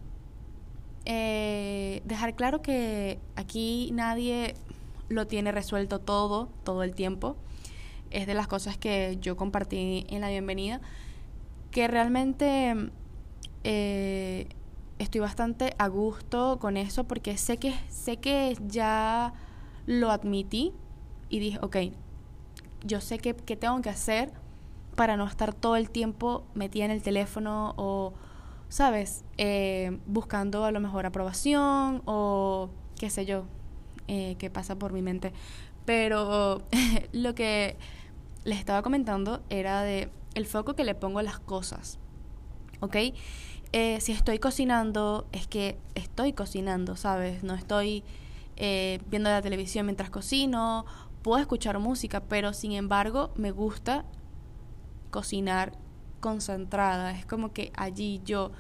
eh, 1.06 2.02
dejar 2.06 2.36
claro 2.36 2.64
que 2.64 3.20
aquí 3.36 3.92
nadie 3.94 4.56
lo 5.10 5.28
tiene 5.28 5.52
resuelto 5.52 6.00
todo, 6.00 6.50
todo 6.64 6.82
el 6.82 6.96
tiempo. 6.96 7.36
Es 8.10 8.26
de 8.26 8.34
las 8.34 8.48
cosas 8.48 8.80
que 8.80 9.20
yo 9.22 9.38
compartí 9.38 10.08
en 10.10 10.22
la 10.22 10.30
bienvenida, 10.30 10.82
que 11.70 11.88
realmente 11.88 12.90
eh, 13.64 14.48
estoy 15.00 15.22
bastante 15.22 15.74
a 15.78 15.88
gusto 15.88 16.60
con 16.60 16.78
eso 16.78 17.06
porque 17.06 17.38
sé 17.38 17.58
que, 17.58 17.74
sé 17.90 18.18
que 18.18 18.56
ya 18.68 19.34
lo 19.86 20.12
admití 20.12 20.74
y 21.30 21.40
dije, 21.40 21.58
ok, 21.62 21.78
yo 22.84 23.02
sé 23.02 23.18
que, 23.18 23.36
qué 23.36 23.56
tengo 23.56 23.82
que 23.82 23.90
hacer 23.90 24.32
para 24.96 25.18
no 25.18 25.26
estar 25.26 25.54
todo 25.54 25.78
el 25.78 25.90
tiempo 25.90 26.44
metida 26.54 26.86
en 26.86 26.92
el 26.92 27.02
teléfono 27.02 27.74
o, 27.78 28.14
¿sabes? 28.68 29.24
Eh, 29.38 29.98
buscando 30.06 30.66
a 30.66 30.72
lo 30.72 30.80
mejor 30.80 31.06
aprobación 31.06 32.02
o 32.06 32.70
qué 33.00 33.10
sé 33.10 33.26
yo, 33.26 33.46
eh, 34.08 34.36
que 34.38 34.50
pasa 34.50 34.76
por 34.76 34.92
mi 34.92 35.02
mente. 35.02 35.32
Pero 35.86 36.62
lo 37.14 37.34
que 37.34 37.78
les 38.44 38.60
estaba 38.60 38.82
comentando 38.82 39.42
era 39.50 39.82
de 39.82 40.10
el 40.36 40.46
foco 40.46 40.76
que 40.76 40.84
le 40.84 40.96
pongo 40.96 41.20
a 41.20 41.24
las 41.24 41.40
cosas. 41.40 41.98
¿Ok? 42.82 42.96
Eh, 43.72 44.02
si 44.02 44.14
estoy 44.14 44.40
cocinando, 44.40 45.28
es 45.32 45.48
que 45.48 45.78
estoy 45.94 46.34
cocinando, 46.34 46.96
¿sabes? 46.96 47.44
No 47.44 47.54
estoy 47.54 48.04
eh, 48.58 49.00
viendo 49.10 49.30
la 49.30 49.42
televisión 49.42 49.86
mientras 49.86 50.10
cocino, 50.10 50.86
puedo 51.22 51.40
escuchar 51.40 51.78
música, 51.78 52.22
pero 52.22 52.54
sin 52.54 52.72
embargo 52.72 53.32
me 53.36 53.52
gusta 53.52 54.06
cocinar 55.12 55.74
concentrada. 56.20 57.12
Es 57.12 57.26
como 57.28 57.54
que 57.54 57.72
allí 57.76 58.22
yo, 58.26 58.52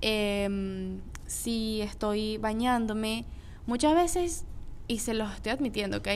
em, 0.00 1.00
si 1.26 1.80
estoy 1.82 2.38
bañándome, 2.38 3.24
muchas 3.66 3.94
veces 3.94 4.44
y 4.86 5.00
se 5.00 5.14
los 5.14 5.32
estoy 5.34 5.52
admitiendo, 5.52 5.98
¿ok? 5.98 6.08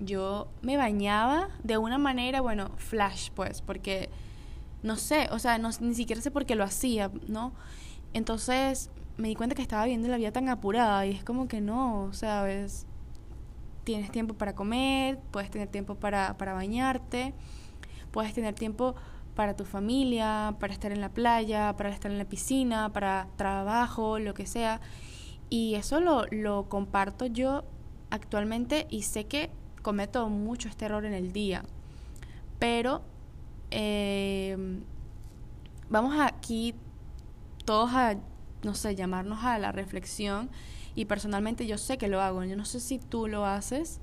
Yo 0.00 0.48
me 0.62 0.76
bañaba 0.76 1.48
de 1.62 1.78
una 1.78 1.98
manera, 1.98 2.40
bueno, 2.40 2.70
flash, 2.76 3.30
pues, 3.34 3.62
porque 3.62 4.10
no 4.84 4.96
sé, 4.96 5.28
o 5.32 5.38
sea, 5.38 5.56
no, 5.56 5.70
ni 5.80 5.94
siquiera 5.94 6.20
sé 6.20 6.30
por 6.30 6.44
qué 6.44 6.54
lo 6.54 6.62
hacía, 6.62 7.10
¿no? 7.26 7.52
Entonces 8.12 8.90
me 9.16 9.28
di 9.28 9.34
cuenta 9.34 9.56
que 9.56 9.62
estaba 9.62 9.86
viendo 9.86 10.08
la 10.08 10.18
vida 10.18 10.30
tan 10.30 10.50
apurada 10.50 11.06
y 11.06 11.10
es 11.12 11.24
como 11.24 11.48
que 11.48 11.62
no, 11.62 12.10
¿sabes? 12.12 12.86
Tienes 13.84 14.10
tiempo 14.10 14.34
para 14.34 14.54
comer, 14.54 15.18
puedes 15.30 15.50
tener 15.50 15.68
tiempo 15.68 15.94
para, 15.94 16.36
para 16.36 16.52
bañarte, 16.52 17.32
puedes 18.10 18.34
tener 18.34 18.54
tiempo 18.54 18.94
para 19.34 19.56
tu 19.56 19.64
familia, 19.64 20.54
para 20.60 20.74
estar 20.74 20.92
en 20.92 21.00
la 21.00 21.08
playa, 21.08 21.74
para 21.76 21.88
estar 21.88 22.10
en 22.12 22.18
la 22.18 22.26
piscina, 22.26 22.92
para 22.92 23.28
trabajo, 23.36 24.18
lo 24.18 24.34
que 24.34 24.44
sea. 24.44 24.82
Y 25.48 25.76
eso 25.76 26.00
lo, 26.00 26.26
lo 26.30 26.68
comparto 26.68 27.24
yo 27.24 27.64
actualmente 28.10 28.86
y 28.90 29.02
sé 29.02 29.24
que 29.24 29.50
cometo 29.80 30.28
mucho 30.28 30.68
este 30.68 30.84
error 30.84 31.06
en 31.06 31.14
el 31.14 31.32
día. 31.32 31.64
Pero 32.58 33.02
eh, 33.76 34.56
vamos 35.90 36.14
aquí 36.20 36.74
todos 37.64 37.90
a, 37.92 38.16
no 38.62 38.74
sé, 38.74 38.94
llamarnos 38.94 39.42
a 39.42 39.58
la 39.58 39.72
reflexión. 39.72 40.48
Y 40.94 41.06
personalmente 41.06 41.66
yo 41.66 41.76
sé 41.76 41.98
que 41.98 42.08
lo 42.08 42.22
hago. 42.22 42.44
Yo 42.44 42.56
no 42.56 42.64
sé 42.64 42.78
si 42.78 43.00
tú 43.00 43.26
lo 43.26 43.44
haces, 43.44 44.00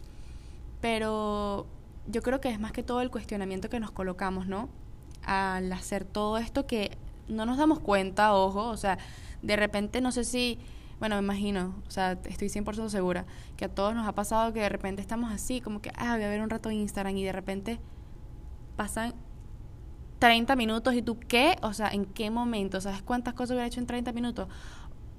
pero 0.82 1.68
yo 2.08 2.22
creo 2.22 2.42
que 2.42 2.50
es 2.50 2.60
más 2.60 2.74
que 2.74 2.84
todo 2.84 3.02
el 3.02 3.10
cuestionamiento 3.10 3.70
que 3.70 3.80
nos 3.80 3.92
colocamos, 3.92 4.48
¿no? 4.48 4.68
Al 5.24 5.72
hacer 5.72 6.04
todo 6.04 6.38
esto 6.38 6.68
que 6.68 6.98
no 7.30 7.46
nos 7.46 7.58
damos 7.58 7.80
cuenta, 7.80 8.34
ojo, 8.34 8.68
o 8.68 8.76
sea, 8.76 8.98
de 9.42 9.56
repente 9.56 10.02
no 10.02 10.12
sé 10.12 10.26
si, 10.26 10.60
bueno, 11.00 11.16
me 11.16 11.22
imagino, 11.22 11.76
o 11.88 11.92
sea, 11.92 12.20
estoy 12.26 12.50
100% 12.50 12.90
segura 12.90 13.26
que 13.56 13.66
a 13.66 13.70
todos 13.70 13.96
nos 13.96 14.06
ha 14.06 14.14
pasado 14.14 14.52
que 14.52 14.60
de 14.60 14.70
repente 14.70 15.02
estamos 15.02 15.32
así, 15.32 15.62
como 15.62 15.82
que, 15.82 15.92
ah, 15.96 16.16
voy 16.16 16.26
a 16.26 16.30
ver 16.30 16.42
un 16.42 16.50
rato 16.50 16.70
en 16.70 16.78
Instagram 16.78 17.16
y 17.16 17.24
de 17.24 17.32
repente 17.32 17.80
pasan 18.76 19.14
30 20.22 20.56
minutos 20.56 20.94
y 20.94 21.02
tú, 21.02 21.20
¿qué? 21.20 21.58
O 21.64 21.74
sea, 21.74 21.90
¿en 21.90 22.06
qué 22.06 22.30
momento? 22.30 22.80
¿Sabes 22.80 23.02
cuántas 23.02 23.34
cosas 23.34 23.52
hubiera 23.52 23.66
hecho 23.66 23.80
en 23.80 23.88
30 23.88 24.14
minutos? 24.14 24.48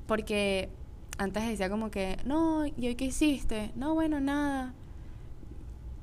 Porque 0.06 0.70
antes 1.18 1.44
decía 1.44 1.68
como 1.68 1.90
que, 1.90 2.18
no, 2.24 2.64
¿y 2.66 2.86
hoy 2.86 2.94
qué 2.94 3.06
hiciste? 3.06 3.72
No, 3.74 3.94
bueno, 3.94 4.20
nada 4.20 4.74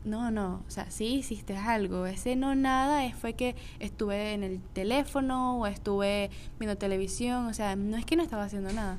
no, 0.04 0.32
no, 0.32 0.64
o 0.68 0.72
sea, 0.72 0.90
sí 0.92 1.16
hiciste 1.16 1.56
algo. 1.58 2.06
Ese 2.06 2.36
no 2.36 2.56
nada 2.56 3.06
es, 3.06 3.16
fue 3.16 3.34
que 3.34 3.56
estuve 3.80 4.34
en 4.34 4.44
el 4.44 4.62
teléfono 4.62 5.60
o 5.60 5.68
estuve 5.68 6.30
viendo 6.60 6.78
televisión. 6.78 7.46
O 7.48 7.54
sea, 7.54 7.76
no 7.76 7.98
es 7.98 8.06
que 8.06 8.16
no 8.16 8.24
estaba 8.24 8.44
haciendo 8.44 8.72
nada, 8.74 8.98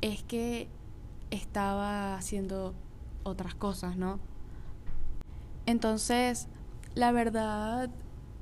es 0.00 0.22
que 0.22 0.68
estaba 1.30 2.16
haciendo 2.16 2.74
otras 3.22 3.54
cosas, 3.54 3.96
¿no? 3.96 4.18
Entonces, 5.66 6.48
la 6.94 7.12
verdad, 7.12 7.90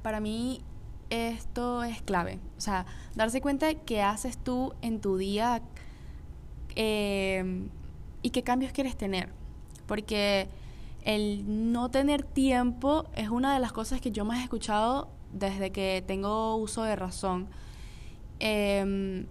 para 0.03 0.21
mí 0.21 0.63
esto 1.11 1.83
es 1.85 2.03
clave. 2.03 2.39
O 2.57 2.61
sea, 2.61 2.87
darse 3.15 3.41
cuenta 3.41 3.67
de 3.67 3.77
qué 3.77 4.03
haces 4.03 4.39
tú 4.39 4.75
en 4.83 5.01
tu 5.01 5.17
día 5.17 5.63
eh, 6.77 7.69
y 8.23 8.31
qué 8.31 8.43
cambios 8.43 8.73
quieres 8.73 8.97
tener. 8.97 9.31
Porque 9.87 10.49
el 11.03 11.73
no 11.73 11.91
tener 11.91 12.23
tiempo 12.23 13.07
es 13.15 13.29
una 13.31 13.55
de 13.55 13.61
las 13.61 13.73
cosas 13.73 14.01
que 14.01 14.11
yo 14.11 14.25
más 14.25 14.41
he 14.41 14.43
escuchado 14.43 15.09
desde 15.33 15.73
que 15.73 16.05
tengo 16.07 16.57
uso 16.57 16.83
de 16.83 16.97
razón. 16.97 17.49
Em, 18.41 19.27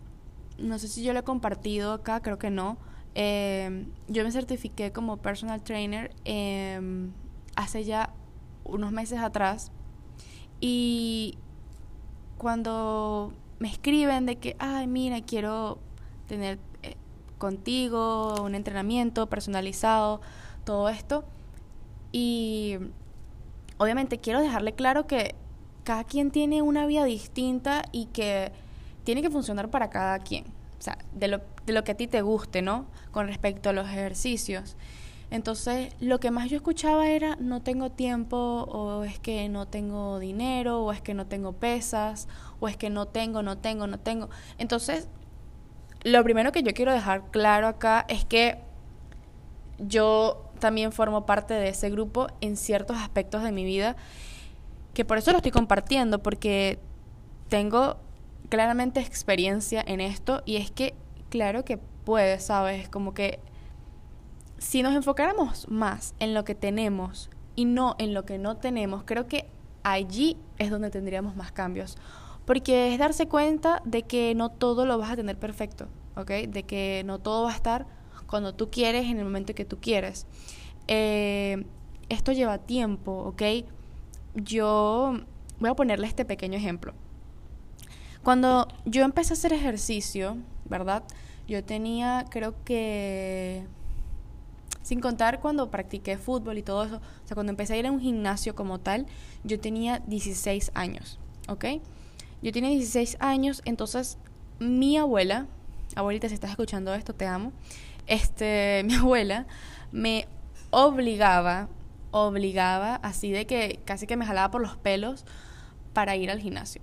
no 0.58 0.80
sé 0.80 0.88
si 0.88 1.04
yo 1.04 1.14
lo 1.14 1.20
he 1.20 1.24
compartido 1.24 1.94
acá, 1.94 2.22
creo 2.22 2.40
que 2.40 2.50
no. 2.50 2.78
Em, 3.16 3.88
yo 4.08 4.24
me 4.24 4.32
certifiqué 4.32 4.92
como 4.92 5.18
personal 5.18 5.62
trainer 5.64 6.12
em, 6.26 7.12
hace 7.56 7.84
ya 7.84 8.14
unos 8.64 8.92
meses 8.92 9.20
atrás 9.20 9.72
y 10.60 11.38
cuando 12.38 13.34
me 13.60 13.70
escriben 13.70 14.26
de 14.26 14.38
que, 14.38 14.56
ay, 14.60 14.88
mira, 14.88 15.22
quiero 15.22 15.80
tener 16.28 16.60
eh, 16.84 16.96
contigo 17.38 18.42
un 18.42 18.56
entrenamiento 18.56 19.28
personalizado, 19.28 20.22
todo 20.64 20.90
esto, 20.90 21.24
y 22.12 22.78
obviamente 23.78 24.20
quiero 24.20 24.42
dejarle 24.42 24.74
claro 24.74 25.08
que 25.08 25.36
cada 25.84 26.04
quien 26.04 26.32
tiene 26.32 26.62
una 26.62 26.86
vida 26.86 27.06
distinta 27.06 27.84
y 27.92 28.08
que 28.08 28.52
tiene 29.04 29.22
que 29.22 29.30
funcionar 29.30 29.70
para 29.70 29.90
cada 29.90 30.20
quien. 30.20 30.46
O 30.78 30.82
sea, 30.82 30.98
de 31.14 31.28
lo, 31.28 31.42
de 31.66 31.74
lo 31.74 31.84
que 31.84 31.94
a 31.94 31.98
ti 31.98 32.08
te 32.08 32.22
guste, 32.22 32.62
¿no? 32.62 32.86
Con 33.12 33.28
respecto 33.28 33.70
a 33.70 33.74
los 33.74 33.88
ejercicios. 33.88 34.76
Entonces, 35.30 35.94
lo 36.00 36.20
que 36.20 36.32
más 36.32 36.50
yo 36.50 36.56
escuchaba 36.56 37.10
era 37.10 37.36
no 37.36 37.62
tengo 37.62 37.92
tiempo, 37.92 38.38
o 38.38 39.04
es 39.04 39.20
que 39.20 39.50
no 39.50 39.68
tengo 39.68 40.20
dinero, 40.20 40.84
o 40.84 40.92
es 40.92 41.02
que 41.02 41.14
no 41.14 41.28
tengo 41.28 41.54
pesas, 41.54 42.28
o 42.60 42.68
es 42.68 42.78
que 42.78 42.90
no 42.90 43.08
tengo, 43.08 43.44
no 43.44 43.58
tengo, 43.58 43.88
no 43.88 44.00
tengo. 44.00 44.30
Entonces, 44.58 45.10
lo 46.04 46.24
primero 46.24 46.52
que 46.52 46.64
yo 46.64 46.74
quiero 46.74 46.94
dejar 46.94 47.30
claro 47.32 47.68
acá 47.68 48.06
es 48.08 48.24
que 48.24 48.60
yo 49.80 50.50
también 50.60 50.92
formo 50.92 51.26
parte 51.26 51.54
de 51.54 51.70
ese 51.70 51.90
grupo 51.90 52.28
en 52.42 52.56
ciertos 52.56 52.98
aspectos 52.98 53.44
de 53.44 53.52
mi 53.52 53.66
vida, 53.66 53.96
que 54.94 55.06
por 55.06 55.18
eso 55.18 55.32
lo 55.32 55.38
estoy 55.38 55.52
compartiendo, 55.52 56.24
porque 56.24 56.80
tengo 57.50 57.98
claramente 58.50 59.02
experiencia 59.02 59.84
en 59.86 60.00
esto 60.02 60.42
y 60.46 60.56
es 60.56 60.72
que, 60.72 60.96
claro 61.30 61.66
que 61.66 61.78
puede, 61.78 62.40
¿sabes? 62.40 62.88
Como 62.88 63.14
que 63.14 63.40
si 64.58 64.82
nos 64.82 64.96
enfocáramos 64.96 65.68
más 65.70 66.16
en 66.20 66.34
lo 66.34 66.44
que 66.44 66.56
tenemos 66.56 67.30
y 67.56 67.66
no 67.66 67.96
en 68.00 68.14
lo 68.14 68.26
que 68.26 68.38
no 68.38 68.58
tenemos, 68.58 69.04
creo 69.06 69.28
que 69.28 69.50
allí 69.84 70.38
es 70.58 70.70
donde 70.70 70.90
tendríamos 70.90 71.36
más 71.36 71.52
cambios. 71.52 71.98
Porque 72.46 72.94
es 72.94 73.00
darse 73.00 73.28
cuenta 73.28 73.82
de 73.84 74.04
que 74.04 74.34
no 74.36 74.50
todo 74.50 74.86
lo 74.86 74.98
vas 74.98 75.12
a 75.12 75.16
tener 75.16 75.38
perfecto, 75.38 75.88
¿ok? 76.16 76.32
De 76.48 76.64
que 76.64 77.04
no 77.06 77.20
todo 77.20 77.44
va 77.44 77.52
a 77.52 77.56
estar 77.56 77.86
cuando 78.26 78.54
tú 78.54 78.70
quieres, 78.70 79.06
en 79.06 79.18
el 79.18 79.26
momento 79.26 79.54
que 79.54 79.66
tú 79.66 79.80
quieres. 79.80 80.26
Eh, 80.88 81.66
esto 82.10 82.32
lleva 82.32 82.58
tiempo, 82.58 83.12
¿ok? 83.12 83.42
Yo 84.36 85.20
voy 85.60 85.70
a 85.70 85.76
ponerle 85.76 86.08
este 86.08 86.26
pequeño 86.26 86.58
ejemplo. 86.58 86.94
Cuando 88.24 88.68
yo 88.86 89.04
empecé 89.04 89.34
a 89.34 89.36
hacer 89.36 89.54
ejercicio, 89.54 90.38
¿verdad? 90.66 91.04
Yo 91.48 91.64
tenía, 91.64 92.26
creo 92.30 92.56
que, 92.64 93.66
sin 94.88 95.02
contar 95.02 95.42
cuando 95.42 95.70
practiqué 95.70 96.18
fútbol 96.18 96.58
y 96.58 96.64
todo 96.64 96.86
eso, 96.86 96.96
o 96.96 97.28
sea, 97.28 97.36
cuando 97.36 97.50
empecé 97.50 97.74
a 97.74 97.78
ir 97.78 97.88
a 97.88 97.92
un 97.92 98.00
gimnasio 98.00 98.56
como 98.56 98.80
tal, 98.80 99.06
yo 99.44 99.60
tenía 99.60 100.00
16 100.00 100.72
años, 100.76 101.20
¿ok? 101.50 101.66
Yo 102.42 102.54
tenía 102.54 102.70
16 102.70 103.18
años, 103.20 103.62
entonces 103.66 104.18
mi 104.60 104.96
abuela, 104.96 105.48
abuelita, 105.96 106.30
si 106.30 106.36
estás 106.36 106.52
escuchando 106.52 106.94
esto, 106.94 107.14
te 107.14 107.26
amo 107.26 107.52
este, 108.08 108.84
mi 108.86 108.96
abuela 108.96 109.46
me 109.92 110.26
obligaba, 110.70 111.68
obligaba, 112.12 112.96
así 112.96 113.30
de 113.30 113.46
que 113.46 113.82
casi 113.84 114.08
que 114.08 114.16
me 114.16 114.26
jalaba 114.26 114.52
por 114.52 114.62
los 114.62 114.78
pelos 114.78 115.26
para 115.92 116.16
ir 116.16 116.32
al 116.32 116.40
gimnasio. 116.40 116.82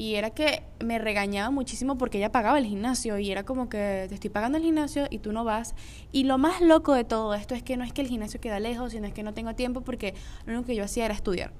Y 0.00 0.14
era 0.14 0.30
que 0.30 0.62
me 0.82 0.98
regañaba 0.98 1.50
muchísimo 1.50 1.98
porque 1.98 2.16
ella 2.16 2.32
pagaba 2.32 2.56
el 2.56 2.64
gimnasio 2.64 3.18
y 3.18 3.30
era 3.30 3.42
como 3.42 3.68
que 3.68 4.06
te 4.08 4.14
estoy 4.14 4.30
pagando 4.30 4.56
el 4.56 4.64
gimnasio 4.64 5.06
y 5.10 5.18
tú 5.18 5.30
no 5.30 5.44
vas. 5.44 5.74
Y 6.10 6.24
lo 6.24 6.38
más 6.38 6.62
loco 6.62 6.94
de 6.94 7.04
todo 7.04 7.34
esto 7.34 7.54
es 7.54 7.62
que 7.62 7.76
no 7.76 7.84
es 7.84 7.92
que 7.92 8.00
el 8.00 8.08
gimnasio 8.08 8.40
queda 8.40 8.60
lejos, 8.60 8.92
sino 8.92 9.06
es 9.06 9.12
que 9.12 9.22
no 9.22 9.34
tengo 9.34 9.54
tiempo 9.54 9.82
porque 9.82 10.14
lo 10.46 10.54
único 10.54 10.68
que 10.68 10.74
yo 10.74 10.84
hacía 10.84 11.04
era 11.04 11.12
estudiar. 11.12 11.52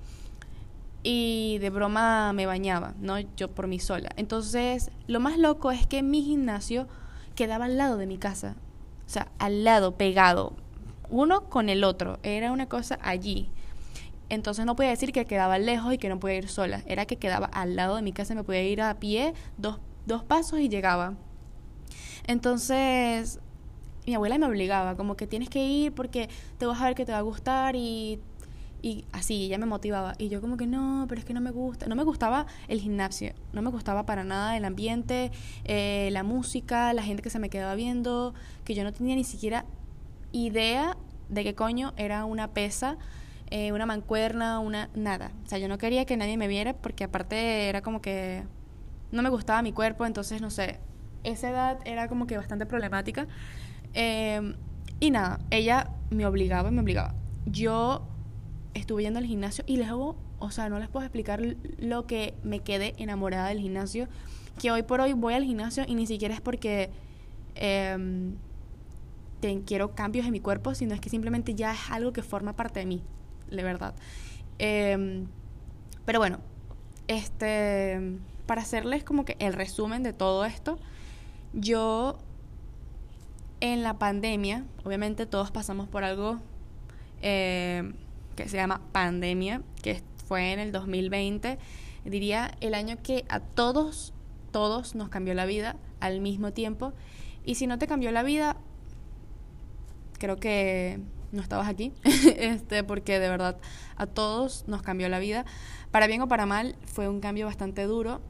Y 1.03 1.59
de 1.59 1.68
broma 1.68 2.33
me 2.33 2.46
bañaba, 2.46 2.94
¿no? 2.98 3.18
Yo 3.37 3.48
por 3.48 3.66
mí 3.66 3.79
sola. 3.79 4.09
Entonces, 4.16 4.90
lo 5.07 5.20
más 5.20 5.37
loco 5.37 5.70
es 5.70 5.87
que 5.87 6.03
mi 6.03 6.22
gimnasio 6.22 6.88
quedaba 7.35 7.66
al 7.66 7.76
lado 7.76 7.98
de 7.98 8.07
mi 8.07 8.16
casa. 8.16 8.57
O 9.07 9.11
sea, 9.11 9.31
al 9.38 9.64
lado, 9.64 9.98
pegado, 9.98 10.55
uno 11.11 11.44
con 11.50 11.68
el 11.68 11.85
otro. 11.85 12.18
Era 12.22 12.53
una 12.53 12.70
cosa 12.70 12.98
allí. 13.03 13.50
Entonces 14.30 14.64
no 14.64 14.76
podía 14.76 14.90
decir 14.90 15.12
que 15.12 15.24
quedaba 15.26 15.58
lejos 15.58 15.92
y 15.92 15.98
que 15.98 16.08
no 16.08 16.18
podía 16.18 16.38
ir 16.38 16.48
sola. 16.48 16.82
Era 16.86 17.04
que 17.04 17.16
quedaba 17.16 17.46
al 17.46 17.76
lado 17.76 17.96
de 17.96 18.02
mi 18.02 18.12
casa, 18.12 18.34
me 18.34 18.44
podía 18.44 18.62
ir 18.62 18.80
a 18.80 18.98
pie 18.98 19.34
dos, 19.58 19.80
dos 20.06 20.24
pasos 20.24 20.60
y 20.60 20.68
llegaba. 20.68 21.14
Entonces 22.26 23.40
mi 24.06 24.14
abuela 24.14 24.38
me 24.38 24.46
obligaba, 24.46 24.96
como 24.96 25.16
que 25.16 25.26
tienes 25.26 25.48
que 25.48 25.64
ir 25.64 25.92
porque 25.92 26.28
te 26.58 26.66
vas 26.66 26.80
a 26.80 26.84
ver 26.86 26.94
que 26.94 27.04
te 27.04 27.12
va 27.12 27.18
a 27.18 27.22
gustar 27.22 27.76
y, 27.76 28.18
y 28.82 29.04
así, 29.12 29.44
ella 29.44 29.58
me 29.58 29.66
motivaba. 29.66 30.14
Y 30.18 30.28
yo 30.28 30.40
como 30.40 30.56
que 30.56 30.66
no, 30.66 31.06
pero 31.08 31.20
es 31.20 31.24
que 31.24 31.34
no 31.34 31.40
me 31.40 31.50
gusta. 31.50 31.86
No 31.86 31.96
me 31.96 32.04
gustaba 32.04 32.46
el 32.68 32.80
gimnasio, 32.80 33.32
no 33.52 33.62
me 33.62 33.70
gustaba 33.70 34.06
para 34.06 34.24
nada 34.24 34.56
el 34.56 34.64
ambiente, 34.64 35.30
eh, 35.64 36.08
la 36.12 36.22
música, 36.22 36.92
la 36.92 37.02
gente 37.02 37.22
que 37.22 37.30
se 37.30 37.38
me 37.38 37.50
quedaba 37.50 37.74
viendo, 37.74 38.34
que 38.64 38.74
yo 38.74 38.84
no 38.84 38.92
tenía 38.92 39.16
ni 39.16 39.24
siquiera 39.24 39.64
idea 40.32 40.96
de 41.28 41.44
qué 41.44 41.54
coño 41.54 41.92
era 41.96 42.24
una 42.24 42.48
pesa, 42.48 42.96
eh, 43.50 43.72
una 43.72 43.86
mancuerna, 43.86 44.60
una 44.60 44.90
nada. 44.94 45.32
O 45.44 45.48
sea, 45.48 45.58
yo 45.58 45.68
no 45.68 45.78
quería 45.78 46.04
que 46.04 46.16
nadie 46.16 46.36
me 46.36 46.46
viera 46.46 46.72
porque 46.74 47.04
aparte 47.04 47.68
era 47.68 47.82
como 47.82 48.00
que 48.00 48.44
no 49.10 49.22
me 49.22 49.28
gustaba 49.28 49.60
mi 49.62 49.72
cuerpo, 49.72 50.06
entonces 50.06 50.40
no 50.40 50.50
sé, 50.50 50.78
esa 51.24 51.50
edad 51.50 51.78
era 51.84 52.08
como 52.08 52.26
que 52.26 52.36
bastante 52.36 52.64
problemática. 52.66 53.26
Em, 53.92 54.54
y 55.00 55.10
nada, 55.10 55.40
ella 55.50 55.90
me 56.10 56.26
obligaba 56.26 56.70
me 56.70 56.80
obligaba. 56.80 57.14
Yo 57.46 58.06
estuve 58.74 59.02
yendo 59.02 59.18
al 59.18 59.24
gimnasio 59.26 59.64
y 59.66 59.78
luego, 59.78 60.16
o 60.38 60.50
sea, 60.50 60.68
no 60.68 60.78
les 60.78 60.88
puedo 60.88 61.04
explicar 61.04 61.40
lo 61.78 62.06
que 62.06 62.34
me 62.44 62.60
quedé 62.60 62.94
enamorada 62.98 63.48
del 63.48 63.58
gimnasio, 63.58 64.08
que 64.60 64.70
hoy 64.70 64.82
por 64.82 65.00
hoy 65.00 65.12
voy 65.14 65.34
al 65.34 65.44
gimnasio 65.44 65.84
y 65.86 65.94
ni 65.94 66.06
siquiera 66.06 66.34
es 66.34 66.40
porque... 66.40 66.90
Eh, 67.56 68.32
quiero 69.66 69.94
cambios 69.94 70.26
en 70.26 70.32
mi 70.32 70.40
cuerpo, 70.40 70.74
sino 70.74 70.94
es 70.94 71.00
que 71.00 71.08
simplemente 71.08 71.54
ya 71.54 71.72
es 71.72 71.90
algo 71.90 72.12
que 72.12 72.22
forma 72.22 72.52
parte 72.54 72.80
de 72.80 72.86
mí, 72.86 73.02
de 73.50 73.62
verdad. 73.62 73.94
Em, 74.58 75.26
Pero 76.04 76.18
bueno, 76.18 76.40
este, 77.08 78.18
para 78.46 78.62
hacerles 78.62 79.04
como 79.04 79.24
que 79.24 79.36
el 79.38 79.52
resumen 79.52 80.02
de 80.02 80.12
todo 80.12 80.44
esto, 80.44 80.78
yo 81.52 82.18
en 83.60 83.82
la 83.82 83.98
pandemia, 83.98 84.64
obviamente 84.84 85.26
todos 85.26 85.50
pasamos 85.50 85.88
por 85.88 86.04
algo 86.04 86.38
eh, 87.22 87.92
que 88.36 88.48
se 88.48 88.56
llama 88.56 88.80
pandemia, 88.92 89.62
que 89.82 90.02
fue 90.26 90.52
en 90.52 90.58
el 90.58 90.72
2020, 90.72 91.58
diría 92.04 92.52
el 92.60 92.74
año 92.74 92.96
que 93.02 93.24
a 93.28 93.40
todos, 93.40 94.14
todos 94.50 94.94
nos 94.94 95.08
cambió 95.10 95.34
la 95.34 95.44
vida 95.44 95.76
al 96.00 96.20
mismo 96.20 96.52
tiempo. 96.52 96.92
Y 97.44 97.56
si 97.56 97.66
no 97.66 97.78
te 97.78 97.86
cambió 97.86 98.10
la 98.12 98.22
vida, 98.22 98.56
creo 100.18 100.36
que 100.36 101.00
no 101.32 101.42
estabas 101.42 101.68
aquí, 101.68 101.92
este, 102.36 102.84
porque 102.84 103.18
de 103.18 103.28
verdad 103.28 103.58
a 103.96 104.06
todos 104.06 104.64
nos 104.66 104.82
cambió 104.82 105.08
la 105.08 105.18
vida. 105.18 105.44
Para 105.90 106.06
bien 106.06 106.22
o 106.22 106.28
para 106.28 106.46
mal, 106.46 106.76
fue 106.86 107.08
un 107.08 107.20
cambio 107.20 107.46
bastante 107.46 107.84
duro. 107.84 108.20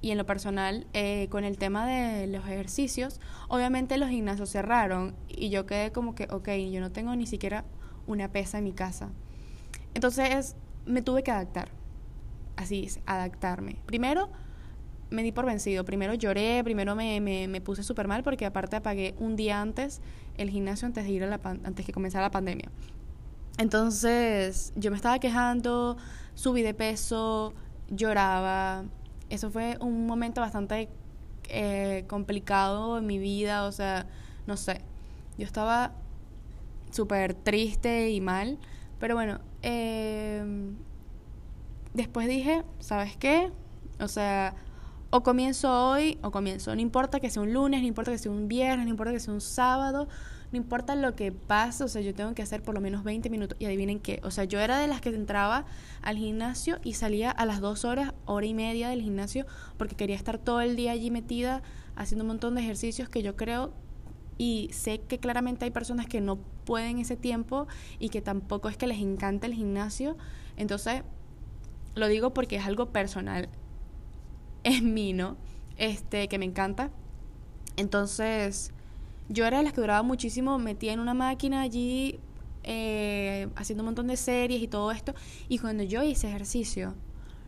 Y 0.00 0.10
en 0.10 0.18
lo 0.18 0.26
personal, 0.26 0.86
eh, 0.92 1.28
con 1.30 1.44
el 1.44 1.56
tema 1.56 1.86
de 1.86 2.26
los 2.26 2.44
ejercicios, 2.44 3.20
obviamente 3.48 3.96
los 3.96 4.10
gimnasios 4.10 4.50
cerraron 4.50 5.14
y 5.28 5.48
yo 5.48 5.64
quedé 5.64 5.92
como 5.92 6.14
que, 6.14 6.28
ok, 6.30 6.50
yo 6.70 6.80
no 6.80 6.92
tengo 6.92 7.16
ni 7.16 7.26
siquiera 7.26 7.64
una 8.06 8.30
pesa 8.30 8.58
en 8.58 8.64
mi 8.64 8.72
casa. 8.72 9.08
Entonces 9.94 10.56
me 10.84 11.00
tuve 11.00 11.22
que 11.22 11.30
adaptar, 11.30 11.70
así 12.56 12.84
es, 12.84 13.00
adaptarme. 13.06 13.76
Primero 13.86 14.28
me 15.10 15.22
di 15.22 15.32
por 15.32 15.46
vencido, 15.46 15.84
primero 15.84 16.14
lloré, 16.14 16.62
primero 16.64 16.94
me, 16.94 17.20
me, 17.20 17.48
me 17.48 17.60
puse 17.60 17.82
súper 17.82 18.08
mal 18.08 18.22
porque 18.22 18.46
aparte 18.46 18.76
apagué 18.76 19.14
un 19.18 19.36
día 19.36 19.60
antes 19.60 20.00
el 20.36 20.50
gimnasio 20.50 20.86
antes 20.86 21.04
de 21.04 21.10
ir 21.10 21.24
a 21.24 21.26
la 21.26 21.40
antes 21.44 21.86
que 21.86 21.92
comenzara 21.92 22.26
la 22.26 22.30
pandemia. 22.30 22.70
Entonces 23.58 24.72
yo 24.76 24.90
me 24.90 24.96
estaba 24.96 25.18
quejando, 25.18 25.96
subí 26.34 26.62
de 26.62 26.74
peso, 26.74 27.54
lloraba. 27.88 28.84
Eso 29.30 29.50
fue 29.50 29.76
un 29.80 30.06
momento 30.06 30.40
bastante 30.40 30.88
eh, 31.48 32.04
complicado 32.08 32.98
en 32.98 33.06
mi 33.06 33.18
vida, 33.18 33.64
o 33.64 33.72
sea, 33.72 34.06
no 34.46 34.56
sé. 34.56 34.80
Yo 35.38 35.46
estaba 35.46 35.92
súper 36.90 37.34
triste 37.34 38.10
y 38.10 38.20
mal, 38.20 38.58
pero 38.98 39.14
bueno, 39.14 39.40
em, 39.62 40.76
después 41.92 42.28
dije, 42.28 42.62
¿sabes 42.80 43.16
qué? 43.16 43.50
O 44.00 44.08
sea, 44.08 44.54
o 45.14 45.22
comienzo 45.22 45.70
hoy 45.90 46.18
o 46.22 46.32
comienzo. 46.32 46.74
No 46.74 46.80
importa 46.80 47.20
que 47.20 47.30
sea 47.30 47.40
un 47.40 47.52
lunes, 47.52 47.82
no 47.82 47.86
importa 47.86 48.10
que 48.10 48.18
sea 48.18 48.32
un 48.32 48.48
viernes, 48.48 48.84
no 48.84 48.90
importa 48.90 49.12
que 49.12 49.20
sea 49.20 49.32
un 49.32 49.40
sábado, 49.40 50.08
no 50.50 50.56
importa 50.56 50.96
lo 50.96 51.14
que 51.14 51.30
pase, 51.30 51.84
o 51.84 51.88
sea, 51.88 52.02
yo 52.02 52.12
tengo 52.12 52.34
que 52.34 52.42
hacer 52.42 52.64
por 52.64 52.74
lo 52.74 52.80
menos 52.80 53.04
20 53.04 53.30
minutos. 53.30 53.56
Y 53.60 53.66
adivinen 53.66 54.00
qué, 54.00 54.18
o 54.24 54.32
sea, 54.32 54.42
yo 54.42 54.58
era 54.58 54.80
de 54.80 54.88
las 54.88 55.00
que 55.00 55.10
entraba 55.10 55.66
al 56.02 56.16
gimnasio 56.16 56.80
y 56.82 56.94
salía 56.94 57.30
a 57.30 57.46
las 57.46 57.60
dos 57.60 57.84
horas, 57.84 58.12
hora 58.24 58.44
y 58.44 58.54
media 58.54 58.88
del 58.88 59.02
gimnasio, 59.02 59.46
porque 59.76 59.94
quería 59.94 60.16
estar 60.16 60.36
todo 60.36 60.60
el 60.60 60.74
día 60.74 60.90
allí 60.90 61.12
metida 61.12 61.62
haciendo 61.94 62.24
un 62.24 62.28
montón 62.28 62.56
de 62.56 62.62
ejercicios 62.62 63.08
que 63.08 63.22
yo 63.22 63.36
creo 63.36 63.72
y 64.36 64.68
sé 64.72 65.00
que 65.02 65.20
claramente 65.20 65.64
hay 65.64 65.70
personas 65.70 66.08
que 66.08 66.20
no 66.20 66.38
pueden 66.64 66.98
ese 66.98 67.16
tiempo 67.16 67.68
y 68.00 68.08
que 68.08 68.20
tampoco 68.20 68.68
es 68.68 68.76
que 68.76 68.88
les 68.88 68.98
encanta 68.98 69.46
el 69.46 69.54
gimnasio. 69.54 70.16
Entonces, 70.56 71.04
lo 71.94 72.08
digo 72.08 72.34
porque 72.34 72.56
es 72.56 72.66
algo 72.66 72.90
personal 72.90 73.48
en 74.64 74.94
mí, 74.94 75.12
¿no? 75.12 75.36
Este, 75.76 76.28
que 76.28 76.38
me 76.38 76.44
encanta. 76.44 76.90
Entonces, 77.76 78.72
yo 79.28 79.46
era 79.46 79.58
de 79.58 79.64
las 79.64 79.72
que 79.72 79.80
duraba 79.80 80.02
muchísimo, 80.02 80.58
metía 80.58 80.92
en 80.92 81.00
una 81.00 81.14
máquina 81.14 81.62
allí, 81.62 82.18
eh, 82.62 83.48
haciendo 83.56 83.82
un 83.82 83.86
montón 83.86 84.06
de 84.06 84.16
series 84.16 84.62
y 84.62 84.68
todo 84.68 84.90
esto. 84.90 85.14
Y 85.48 85.58
cuando 85.58 85.82
yo 85.82 86.02
hice 86.02 86.28
ejercicio, 86.28 86.94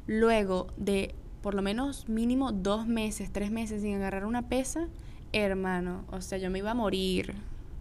luego 0.07 0.69
de 0.77 1.15
por 1.43 1.55
lo 1.55 1.63
menos 1.63 2.09
mínimo 2.09 2.51
dos 2.53 2.87
meses, 2.87 3.33
tres 3.33 3.51
meses 3.51 3.83
sin 3.83 3.95
agarrar 3.95 4.27
una 4.27 4.49
pesa, 4.49 4.89
hermano, 5.33 6.05
o 6.11 6.21
sea, 6.21 6.39
yo 6.39 6.51
me 6.51 6.59
iba 6.59 6.73
a 6.73 6.75
morir. 6.75 7.35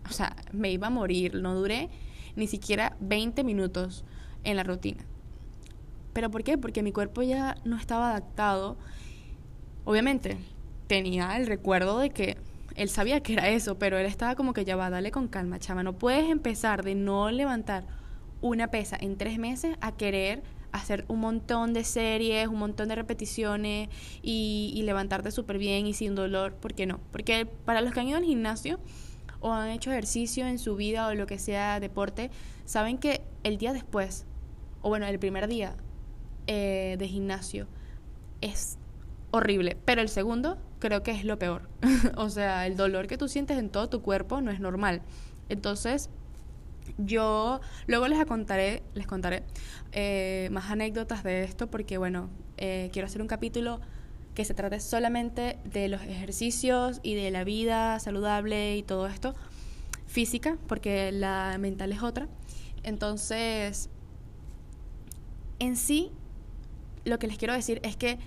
O 0.07 0.13
sea, 0.13 0.35
me 0.51 0.71
iba 0.71 0.87
a 0.87 0.91
morir. 0.91 1.35
No 1.35 1.55
duré 1.55 1.89
ni 2.35 2.47
siquiera 2.47 2.95
20 2.99 3.43
minutos 3.43 4.03
en 4.43 4.57
la 4.57 4.63
rutina. 4.63 5.03
¿Pero 6.13 6.29
por 6.29 6.43
qué? 6.43 6.57
Porque 6.57 6.83
mi 6.83 6.91
cuerpo 6.91 7.23
ya 7.23 7.57
no 7.65 7.75
estaba 7.75 8.11
adaptado 8.11 8.77
Obviamente, 9.85 10.37
tenía 10.87 11.37
el 11.37 11.47
recuerdo 11.47 11.99
de 11.99 12.09
que 12.09 12.37
él 12.75 12.89
sabía 12.89 13.21
que 13.21 13.33
era 13.33 13.49
eso, 13.49 13.77
pero 13.79 13.97
él 13.97 14.05
estaba 14.05 14.35
como 14.35 14.53
que 14.53 14.65
ya 14.65 14.75
va, 14.75 14.89
dale 14.89 15.11
con 15.11 15.27
calma, 15.27 15.59
chava. 15.59 15.83
No 15.83 15.93
puedes 15.93 16.29
empezar 16.29 16.83
de 16.83 16.95
no 16.95 17.31
levantar 17.31 17.85
una 18.41 18.69
pesa 18.69 18.97
en 18.99 19.17
tres 19.17 19.39
meses 19.39 19.77
a 19.81 19.93
querer 19.93 20.43
hacer 20.71 21.05
un 21.07 21.21
montón 21.21 21.73
de 21.73 21.85
series, 21.85 22.47
un 22.47 22.59
montón 22.59 22.89
de 22.89 22.95
repeticiones 22.95 23.89
y, 24.21 24.81
levantarte 24.83 25.31
súper 25.31 25.57
bien 25.57 25.87
y 25.87 25.93
sin 25.93 26.15
dolor. 26.15 26.53
¿Por 26.55 26.73
qué 26.73 26.85
no? 26.85 26.99
Porque 27.11 27.45
para 27.45 27.81
los 27.81 27.93
que 27.93 28.01
han 28.01 28.07
ido 28.09 28.17
al 28.17 28.25
gimnasio 28.25 28.79
o 29.39 29.53
han 29.53 29.69
hecho 29.69 29.91
ejercicio 29.91 30.45
en 30.45 30.59
su 30.59 30.75
vida 30.75 31.07
o 31.07 31.13
lo 31.13 31.27
que 31.27 31.39
sea 31.39 31.79
deporte, 31.79 32.29
saben 32.65 32.97
que 32.97 33.21
el 33.43 33.57
día 33.57 33.71
después, 33.71 34.25
o 34.81 34.89
bueno, 34.89 35.05
el 35.05 35.17
primer 35.17 35.47
día 35.47 35.75
eh, 36.47 36.97
de 36.99 37.07
gimnasio, 37.07 37.67
es 38.41 38.77
horrible. 39.35 39.77
Pero 39.85 40.01
el 40.01 40.09
segundo 40.09 40.57
creo 40.79 41.03
que 41.03 41.11
es 41.11 41.25
lo 41.25 41.37
peor. 41.37 41.69
o 42.17 42.29
sea, 42.29 42.67
el 42.67 42.75
dolor 42.75 43.07
que 43.07 43.17
tú 43.17 43.27
sientes 43.27 43.57
en 43.57 43.69
todo 43.69 43.89
tu 43.89 44.01
cuerpo 44.01 44.41
no 44.41 44.51
es 44.51 44.59
normal. 44.59 45.01
Entonces, 45.49 46.09
yo 46.97 47.61
luego 47.87 48.07
les 48.07 48.23
contaré, 48.25 48.83
les 48.93 49.07
contaré 49.07 49.43
eh, 49.91 50.49
más 50.51 50.69
anécdotas 50.69 51.23
de 51.23 51.43
esto 51.43 51.67
porque, 51.67 51.97
bueno, 51.97 52.29
eh, 52.57 52.89
quiero 52.93 53.07
hacer 53.07 53.21
un 53.21 53.27
capítulo 53.27 53.81
que 54.33 54.45
se 54.45 54.53
trate 54.53 54.79
solamente 54.79 55.57
de 55.63 55.87
los 55.87 56.01
ejercicios 56.01 56.99
y 57.03 57.15
de 57.15 57.31
la 57.31 57.43
vida 57.43 57.99
saludable 57.99 58.75
y 58.75 58.83
todo 58.83 59.07
esto, 59.07 59.33
física, 60.07 60.57
porque 60.67 61.11
la 61.11 61.57
mental 61.59 61.91
es 61.91 62.03
otra. 62.03 62.27
Entonces, 62.83 63.89
en 65.59 65.77
sí, 65.77 66.11
lo 67.05 67.17
que 67.17 67.27
les 67.27 67.37
quiero 67.37 67.53
decir 67.53 67.79
es 67.83 67.95
que 67.95 68.19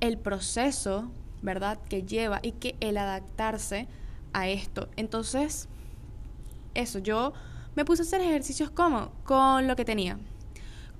el 0.00 0.18
proceso, 0.18 1.10
¿verdad?, 1.42 1.78
que 1.88 2.02
lleva 2.02 2.40
y 2.42 2.52
que 2.52 2.76
el 2.80 2.96
adaptarse 2.96 3.88
a 4.32 4.48
esto. 4.48 4.88
Entonces, 4.96 5.68
eso, 6.74 6.98
yo 6.98 7.32
me 7.74 7.84
puse 7.84 8.02
a 8.02 8.04
hacer 8.04 8.20
ejercicios 8.20 8.70
como 8.70 9.12
con 9.24 9.66
lo 9.66 9.76
que 9.76 9.84
tenía. 9.84 10.18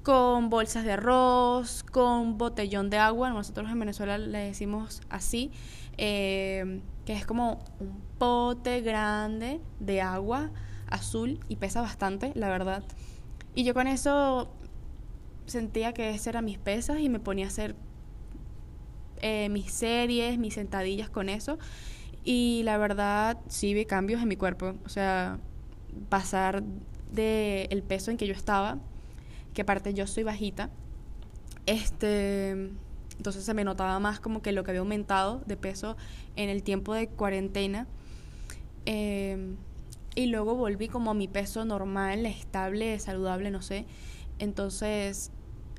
Con 0.03 0.49
bolsas 0.49 0.85
de 0.85 0.93
arroz, 0.93 1.85
con 1.85 2.39
botellón 2.39 2.89
de 2.89 2.99
agua, 2.99 3.31
nosotros 3.31 3.71
en 3.71 3.79
Venezuela 3.79 4.17
le 4.17 4.39
decimos 4.39 5.03
así, 5.11 5.51
eh, 5.99 6.81
que 7.05 7.13
es 7.13 7.27
como 7.27 7.59
un 7.81 8.01
pote 8.19 8.81
grande 8.81 9.61
de 9.81 10.01
agua 10.01 10.51
azul 10.87 11.41
y 11.49 11.57
pesa 11.57 11.83
bastante, 11.83 12.33
la 12.35 12.49
verdad. 12.49 12.85
Y 13.55 13.65
yo 13.65 13.75
con 13.75 13.87
eso 13.87 14.49
sentía 15.47 15.93
que 15.93 16.11
ese 16.11 16.31
eran 16.31 16.45
mis 16.45 16.59
pesas 16.59 17.01
y 17.01 17.09
me 17.09 17.19
ponía 17.19 17.47
a 17.47 17.49
hacer 17.49 17.75
eh, 19.23 19.49
mis 19.49 19.71
series, 19.73 20.39
mis 20.39 20.55
sentadillas 20.55 21.11
con 21.11 21.29
eso. 21.29 21.59
Y 22.25 22.63
la 22.65 22.79
verdad, 22.79 23.39
sí 23.49 23.75
vi 23.75 23.85
cambios 23.85 24.23
en 24.23 24.29
mi 24.29 24.37
cuerpo. 24.37 24.75
O 24.85 24.89
sea, 24.89 25.39
pasar 26.09 26.63
del 27.13 27.69
el 27.71 27.83
peso 27.83 28.11
en 28.11 28.17
que 28.17 28.27
yo 28.27 28.35
estaba, 28.35 28.79
que 29.55 29.63
aparte 29.63 29.95
yo 29.95 30.07
soy 30.07 30.25
bajita, 30.25 30.71
este, 31.67 32.71
entonces 33.19 33.45
se 33.45 33.53
me 33.53 33.65
notaba 33.65 33.99
más 33.99 34.21
como 34.21 34.43
que 34.43 34.53
lo 34.53 34.65
que 34.65 34.71
había 34.71 34.81
aumentado 34.81 35.43
de 35.47 35.57
peso 35.57 35.97
en 36.37 36.49
el 36.49 36.63
tiempo 36.63 36.95
de 36.95 37.09
cuarentena. 37.09 37.87
Em, 38.87 39.57
y 40.15 40.27
luego 40.27 40.55
volví 40.55 40.89
como 40.89 41.11
a 41.11 41.15
mi 41.15 41.29
peso 41.29 41.65
normal, 41.65 42.27
estable, 42.27 42.99
saludable, 42.99 43.51
no 43.51 43.61
sé. 43.63 43.87
Entonces, 44.39 45.31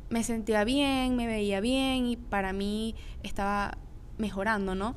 me 0.10 0.24
sentía 0.24 0.64
bien, 0.64 1.16
me 1.16 1.28
veía 1.28 1.60
bien 1.60 2.08
y 2.08 2.18
para 2.18 2.54
mí 2.54 2.96
estaba 3.24 3.78
mejorando, 4.18 4.76
¿no? 4.76 4.96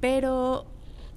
Pero 0.00 0.66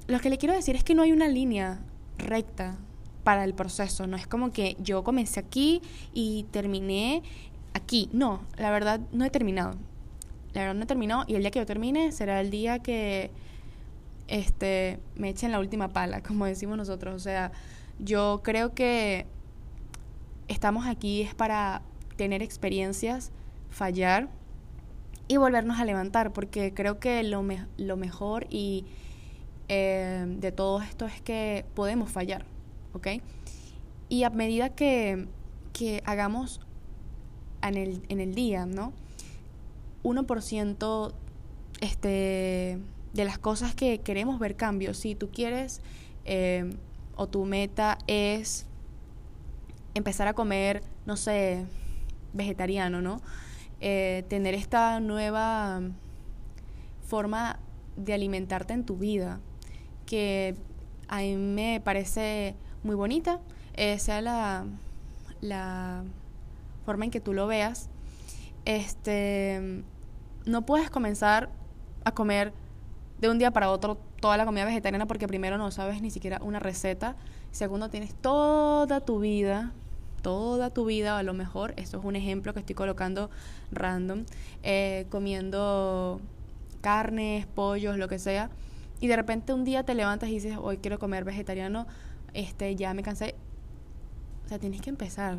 lo 0.07 0.19
que 0.19 0.29
le 0.29 0.37
quiero 0.37 0.53
decir 0.53 0.75
es 0.75 0.83
que 0.83 0.95
no 0.95 1.03
hay 1.03 1.11
una 1.11 1.27
línea 1.27 1.79
recta 2.17 2.77
para 3.23 3.43
el 3.45 3.53
proceso, 3.53 4.05
no 4.07 4.17
es 4.17 4.27
como 4.27 4.51
que 4.51 4.75
yo 4.79 5.03
comencé 5.03 5.39
aquí 5.39 5.81
y 6.13 6.45
terminé 6.51 7.23
aquí, 7.73 8.09
no, 8.11 8.41
la 8.57 8.69
verdad 8.71 8.99
no 9.11 9.25
he 9.25 9.29
terminado. 9.29 9.75
La 10.53 10.61
verdad 10.61 10.75
no 10.75 10.83
he 10.83 10.87
terminado 10.87 11.23
y 11.27 11.35
el 11.35 11.41
día 11.41 11.51
que 11.51 11.59
yo 11.59 11.65
termine 11.65 12.11
será 12.11 12.39
el 12.41 12.51
día 12.51 12.79
que 12.79 13.31
este 14.27 14.99
me 15.15 15.29
echen 15.29 15.51
la 15.51 15.59
última 15.59 15.89
pala, 15.89 16.21
como 16.27 16.45
decimos 16.45 16.77
nosotros, 16.77 17.15
o 17.15 17.19
sea, 17.19 17.51
yo 17.99 18.41
creo 18.43 18.73
que 18.73 19.25
estamos 20.47 20.85
aquí 20.85 21.21
es 21.21 21.33
para 21.33 21.81
tener 22.15 22.41
experiencias, 22.41 23.31
fallar 23.69 24.29
y 25.27 25.37
volvernos 25.37 25.79
a 25.79 25.85
levantar, 25.85 26.33
porque 26.33 26.73
creo 26.73 26.99
que 26.99 27.23
lo, 27.23 27.45
lo 27.77 27.97
mejor 27.97 28.47
y 28.49 28.85
eh, 29.69 30.25
de 30.27 30.51
todo 30.51 30.81
esto 30.81 31.05
es 31.05 31.21
que 31.21 31.65
podemos 31.73 32.11
fallar, 32.11 32.45
¿ok? 32.93 33.07
Y 34.09 34.23
a 34.23 34.29
medida 34.29 34.69
que, 34.69 35.27
que 35.71 36.03
hagamos 36.05 36.59
en 37.61 37.77
el, 37.77 38.03
en 38.09 38.19
el 38.19 38.35
día, 38.35 38.65
¿no? 38.65 38.93
1% 40.03 41.13
este, 41.81 42.79
de 43.13 43.25
las 43.25 43.37
cosas 43.37 43.73
que 43.73 43.99
queremos 43.99 44.39
ver 44.39 44.55
cambios. 44.55 44.97
Si 44.97 45.15
tú 45.15 45.29
quieres 45.29 45.81
eh, 46.25 46.75
o 47.15 47.27
tu 47.27 47.45
meta 47.45 47.97
es 48.07 48.65
empezar 49.93 50.27
a 50.27 50.33
comer, 50.33 50.83
no 51.05 51.15
sé, 51.15 51.65
vegetariano, 52.33 53.01
¿no? 53.01 53.21
Eh, 53.79 54.23
tener 54.29 54.53
esta 54.53 54.99
nueva 54.99 55.81
forma 57.05 57.59
de 57.95 58.13
alimentarte 58.13 58.73
en 58.73 58.85
tu 58.85 58.97
vida, 58.97 59.39
que 60.05 60.55
a 61.07 61.17
mí 61.19 61.35
me 61.35 61.81
parece 61.83 62.55
muy 62.83 62.95
bonita, 62.95 63.39
eh, 63.75 63.99
sea 63.99 64.21
la, 64.21 64.65
la 65.41 66.03
forma 66.85 67.05
en 67.05 67.11
que 67.11 67.19
tú 67.19 67.33
lo 67.33 67.47
veas, 67.47 67.89
este, 68.65 69.83
no 70.45 70.65
puedes 70.65 70.89
comenzar 70.89 71.49
a 72.05 72.13
comer 72.13 72.53
de 73.19 73.29
un 73.29 73.39
día 73.39 73.51
para 73.51 73.69
otro 73.69 73.97
toda 74.19 74.37
la 74.37 74.45
comida 74.45 74.65
vegetariana 74.65 75.05
porque 75.05 75.27
primero 75.27 75.57
no 75.57 75.71
sabes 75.71 76.01
ni 76.01 76.09
siquiera 76.09 76.39
una 76.41 76.59
receta, 76.59 77.15
segundo 77.51 77.89
tienes 77.89 78.15
toda 78.15 79.01
tu 79.01 79.19
vida, 79.19 79.73
toda 80.23 80.71
tu 80.71 80.85
vida, 80.85 81.19
a 81.19 81.23
lo 81.23 81.35
mejor, 81.35 81.75
esto 81.77 81.99
es 81.99 82.03
un 82.03 82.15
ejemplo 82.15 82.53
que 82.53 82.61
estoy 82.61 82.73
colocando 82.73 83.29
random, 83.71 84.25
eh, 84.63 85.05
comiendo 85.09 86.19
carnes, 86.81 87.45
pollos, 87.45 87.97
lo 87.97 88.07
que 88.07 88.17
sea, 88.17 88.49
y 88.99 89.07
de 89.07 89.15
repente 89.15 89.53
un 89.53 89.65
día 89.65 89.83
te 89.83 89.93
levantas 89.93 90.29
y 90.29 90.33
dices, 90.33 90.57
hoy 90.59 90.77
quiero 90.77 90.97
comer 90.97 91.25
vegetariano, 91.25 91.85
este, 92.33 92.75
ya 92.75 92.93
me 92.93 93.03
cansé. 93.03 93.35
O 94.45 94.47
sea, 94.47 94.57
tienes 94.59 94.81
que 94.81 94.89
empezar 94.89 95.37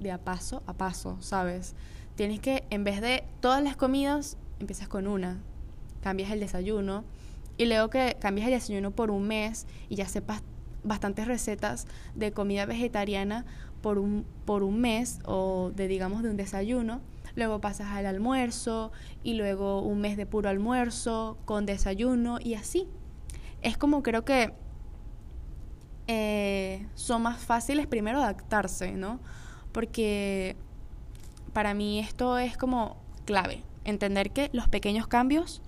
de 0.00 0.12
a 0.12 0.18
paso 0.18 0.62
a 0.66 0.74
paso, 0.74 1.18
¿sabes? 1.20 1.74
Tienes 2.14 2.40
que, 2.40 2.64
en 2.70 2.84
vez 2.84 3.00
de 3.00 3.24
todas 3.40 3.62
las 3.62 3.76
comidas, 3.76 4.36
empiezas 4.60 4.88
con 4.88 5.08
una, 5.08 5.38
cambias 6.02 6.30
el 6.30 6.40
desayuno, 6.40 7.04
y 7.56 7.66
luego 7.66 7.90
que 7.90 8.16
cambias 8.20 8.46
el 8.46 8.54
desayuno 8.54 8.92
por 8.92 9.10
un 9.10 9.26
mes 9.26 9.66
y 9.88 9.96
ya 9.96 10.06
sepas 10.06 10.42
bastantes 10.84 11.26
recetas 11.26 11.86
de 12.14 12.32
comida 12.32 12.66
vegetariana 12.66 13.44
por 13.88 13.98
un, 13.98 14.26
por 14.44 14.64
un 14.64 14.82
mes 14.82 15.18
o 15.24 15.72
de 15.74 15.88
digamos 15.88 16.22
de 16.22 16.28
un 16.28 16.36
desayuno, 16.36 17.00
luego 17.36 17.58
pasas 17.62 17.86
al 17.86 18.04
almuerzo 18.04 18.92
y 19.22 19.32
luego 19.32 19.80
un 19.80 20.02
mes 20.02 20.18
de 20.18 20.26
puro 20.26 20.50
almuerzo 20.50 21.38
con 21.46 21.64
desayuno 21.64 22.38
y 22.38 22.52
así. 22.52 22.86
Es 23.62 23.78
como 23.78 24.02
creo 24.02 24.26
que 24.26 24.52
eh, 26.06 26.86
son 26.96 27.22
más 27.22 27.38
fáciles 27.38 27.86
primero 27.86 28.18
adaptarse, 28.18 28.92
¿no? 28.92 29.20
Porque 29.72 30.54
para 31.54 31.72
mí 31.72 31.98
esto 31.98 32.36
es 32.36 32.58
como 32.58 32.98
clave, 33.24 33.62
entender 33.84 34.32
que 34.32 34.50
los 34.52 34.68
pequeños 34.68 35.06
cambios 35.06 35.62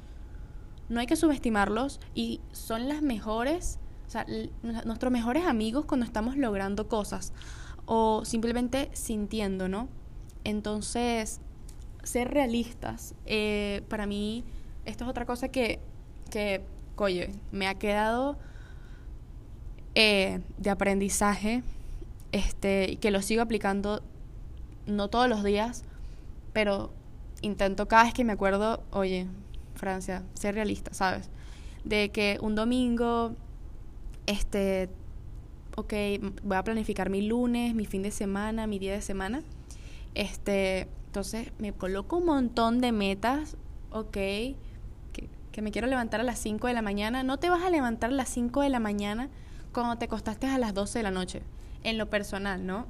no 0.91 1.01
hay 1.01 1.07
que 1.07 1.17
subestimarlos 1.17 2.01
y 2.15 2.43
son 2.53 2.87
las 2.87 3.01
mejores, 3.01 3.79
o 4.09 4.11
sea, 4.11 4.27
nuestros 4.85 5.11
mejores 5.11 5.47
amigos 5.47 5.87
cuando 5.87 6.05
estamos 6.05 6.37
logrando 6.37 6.87
cosas 6.87 7.33
o 7.87 8.25
simplemente 8.25 8.91
sintiendo, 8.93 9.69
¿no? 9.69 9.89
Entonces, 10.45 11.41
ser 12.03 12.29
realistas, 12.31 13.15
eh, 13.27 13.83
para 13.89 14.07
mí, 14.07 14.45
esto 14.85 15.05
es 15.05 15.11
otra 15.11 15.27
cosa 15.27 15.49
que, 15.49 15.81
que 16.31 16.63
oye, 16.97 17.31
me 17.51 17.67
ha 17.67 17.75
quedado 17.75 18.37
eh, 19.95 20.41
de 20.59 20.71
aprendizaje, 20.71 21.63
este, 22.33 22.97
que 22.97 23.11
lo 23.11 23.23
sigo 23.23 23.43
aplicando 23.43 24.03
no 24.87 25.09
todos 25.09 25.29
los 25.29 25.43
días, 25.43 25.85
pero 26.53 26.93
intento 27.43 27.89
cada 27.89 28.05
vez 28.05 28.15
que 28.15 28.25
me 28.25 28.33
acuerdo, 28.33 28.83
oye, 28.91 29.27
Francia, 29.75 30.23
ser 30.35 30.55
realista, 30.55 30.93
¿sabes? 30.95 31.31
De 31.85 32.11
que 32.11 32.39
un 32.41 32.55
domingo, 32.55 33.35
este, 34.27 34.91
ok, 35.77 35.95
voy 36.43 36.57
a 36.57 36.65
planificar 36.65 37.11
mi 37.11 37.23
lunes, 37.23 37.75
mi 37.75 37.87
fin 37.87 38.03
de 38.03 38.11
semana, 38.11 38.67
mi 38.67 38.79
día 38.79 38.93
de 38.93 39.03
semana. 39.03 39.43
Este, 40.15 40.89
entonces 41.07 41.53
me 41.59 41.73
coloco 41.73 42.19
un 42.19 42.27
montón 42.27 42.81
de 42.81 42.93
metas, 42.93 43.57
ok, 43.91 44.13
que, 44.13 44.57
que 45.53 45.63
me 45.63 45.71
quiero 45.71 45.87
levantar 45.89 46.21
a 46.21 46.25
las 46.25 46.39
5 46.39 46.67
de 46.67 46.75
la 46.75 46.83
mañana. 46.83 47.23
No 47.23 47.39
te 47.39 47.51
vas 47.51 47.63
a 47.63 47.71
levantar 47.71 48.11
a 48.11 48.15
las 48.15 48.29
5 48.29 48.63
de 48.63 48.69
la 48.69 48.81
mañana 48.81 49.29
cuando 49.73 49.97
te 49.99 50.07
acostaste 50.07 50.47
a 50.47 50.59
las 50.59 50.75
12 50.75 50.99
de 50.99 51.03
la 51.03 51.11
noche. 51.11 51.43
En 51.83 51.99
lo 51.99 52.11
personal, 52.11 52.67
¿no? 52.67 52.87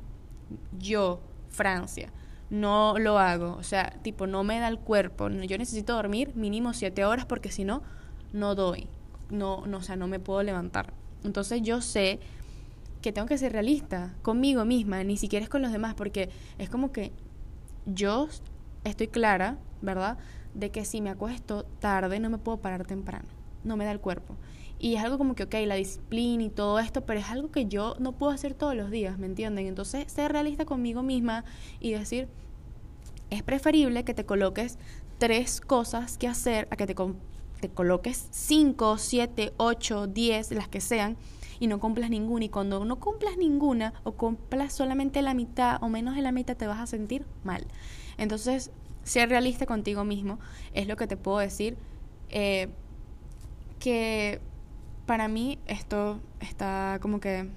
Yo, 0.78 1.20
Francia, 1.48 2.10
no 2.50 2.98
lo 2.98 3.18
hago. 3.18 3.56
O 3.56 3.62
sea, 3.62 3.90
tipo, 4.02 4.26
no 4.26 4.44
me 4.44 4.58
da 4.58 4.68
el 4.68 4.78
cuerpo. 4.78 5.28
Yo 5.28 5.58
necesito 5.58 5.94
dormir 5.94 6.34
mínimo 6.34 6.74
siete 6.74 7.04
horas 7.04 7.24
porque 7.24 7.50
si 7.50 7.64
no, 7.64 7.82
no 8.32 8.54
doy. 8.54 8.88
No, 9.30 9.64
no, 9.66 9.78
o 9.78 9.82
sea, 9.82 9.96
no 9.96 10.08
me 10.08 10.18
puedo 10.18 10.42
levantar. 10.42 10.92
Entonces 11.22 11.62
yo 11.62 11.80
sé 11.80 12.18
que 13.00 13.12
tengo 13.12 13.26
que 13.26 13.38
ser 13.38 13.52
realista 13.52 14.14
conmigo 14.22 14.64
misma, 14.64 15.02
ni 15.04 15.16
siquiera 15.16 15.42
es 15.42 15.48
con 15.48 15.62
los 15.62 15.72
demás, 15.72 15.94
porque 15.94 16.30
es 16.58 16.68
como 16.68 16.92
que 16.92 17.12
yo 17.86 18.28
estoy 18.84 19.08
clara, 19.08 19.58
¿verdad? 19.80 20.18
De 20.54 20.70
que 20.70 20.84
si 20.84 21.00
me 21.00 21.10
acuesto 21.10 21.64
tarde 21.78 22.20
no 22.20 22.30
me 22.30 22.38
puedo 22.38 22.58
parar 22.58 22.86
temprano. 22.86 23.28
No 23.64 23.76
me 23.76 23.84
da 23.84 23.92
el 23.92 24.00
cuerpo. 24.00 24.36
Y 24.78 24.94
es 24.94 25.02
algo 25.02 25.18
como 25.18 25.34
que, 25.34 25.42
ok, 25.42 25.54
la 25.66 25.74
disciplina 25.74 26.42
y 26.42 26.48
todo 26.48 26.78
esto, 26.78 27.04
pero 27.04 27.20
es 27.20 27.28
algo 27.28 27.50
que 27.50 27.66
yo 27.66 27.96
no 27.98 28.12
puedo 28.12 28.32
hacer 28.32 28.54
todos 28.54 28.74
los 28.74 28.90
días, 28.90 29.18
¿me 29.18 29.26
entienden? 29.26 29.66
Entonces, 29.66 30.10
ser 30.10 30.32
realista 30.32 30.64
conmigo 30.64 31.02
misma 31.02 31.44
y 31.80 31.92
decir, 31.92 32.28
es 33.28 33.42
preferible 33.42 34.04
que 34.04 34.14
te 34.14 34.24
coloques 34.24 34.78
tres 35.18 35.60
cosas 35.60 36.16
que 36.16 36.28
hacer 36.28 36.66
a 36.70 36.76
que 36.76 36.86
te, 36.86 36.94
te 37.60 37.68
coloques 37.68 38.28
cinco, 38.30 38.96
siete, 38.96 39.52
ocho, 39.58 40.06
diez, 40.06 40.50
las 40.50 40.68
que 40.68 40.80
sean, 40.80 41.18
y 41.60 41.68
no 41.68 41.78
cumplas 41.78 42.10
ninguna. 42.10 42.46
Y 42.46 42.48
cuando 42.48 42.84
no 42.84 42.98
cumplas 42.98 43.36
ninguna 43.36 43.94
o 44.02 44.12
cumplas 44.12 44.72
solamente 44.72 45.22
la 45.22 45.34
mitad 45.34 45.80
o 45.82 45.88
menos 45.88 46.16
de 46.16 46.22
la 46.22 46.32
mitad, 46.32 46.56
te 46.56 46.66
vas 46.66 46.80
a 46.80 46.86
sentir 46.86 47.24
mal. 47.44 47.66
Entonces, 48.18 48.72
ser 49.04 49.28
realista 49.28 49.66
contigo 49.66 50.04
mismo 50.04 50.40
es 50.74 50.88
lo 50.88 50.96
que 50.96 51.06
te 51.06 51.16
puedo 51.16 51.38
decir. 51.38 51.76
Eh, 52.30 52.68
que 53.78 54.40
para 55.06 55.26
mí 55.26 55.58
esto 55.66 56.20
está 56.40 56.98
como 57.00 57.18
que 57.18 57.48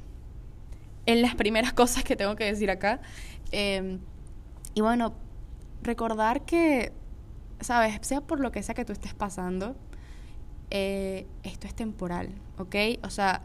en 1.06 1.22
las 1.22 1.36
primeras 1.36 1.74
cosas 1.82 2.04
que 2.04 2.16
tengo 2.16 2.36
que 2.36 2.46
decir 2.46 2.70
acá. 2.70 3.02
Em, 3.52 4.00
y 4.74 4.82
bueno, 4.82 5.14
recordar 5.84 6.46
que, 6.46 6.92
sabes, 7.60 8.00
sea 8.02 8.22
por 8.22 8.40
lo 8.40 8.52
que 8.52 8.64
sea 8.64 8.74
que 8.74 8.86
tú 8.86 8.94
estés 8.94 9.14
pasando, 9.14 9.76
eh, 10.72 11.28
esto 11.44 11.68
es 11.68 11.76
temporal, 11.76 12.30
¿ok? 12.58 12.76
O 13.04 13.10
sea, 13.10 13.44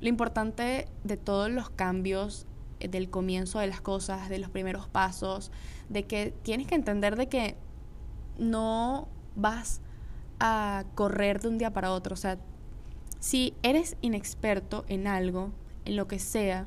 lo 0.00 0.08
importante 0.08 0.88
de 1.04 1.16
todos 1.16 1.50
los 1.50 1.70
cambios 1.70 2.46
eh, 2.80 2.88
del 2.88 3.10
comienzo 3.10 3.58
de 3.58 3.66
las 3.66 3.80
cosas, 3.80 4.28
de 4.28 4.38
los 4.38 4.50
primeros 4.50 4.88
pasos, 4.88 5.50
de 5.88 6.04
que 6.04 6.34
tienes 6.42 6.66
que 6.66 6.74
entender 6.74 7.16
de 7.16 7.28
que 7.28 7.56
no 8.38 9.08
vas 9.36 9.80
a 10.40 10.84
correr 10.94 11.40
de 11.40 11.48
un 11.48 11.58
día 11.58 11.72
para 11.72 11.92
otro, 11.92 12.14
o 12.14 12.16
sea, 12.16 12.38
si 13.20 13.54
eres 13.62 13.96
inexperto 14.02 14.84
en 14.88 15.06
algo, 15.06 15.50
en 15.84 15.96
lo 15.96 16.06
que 16.06 16.18
sea, 16.18 16.66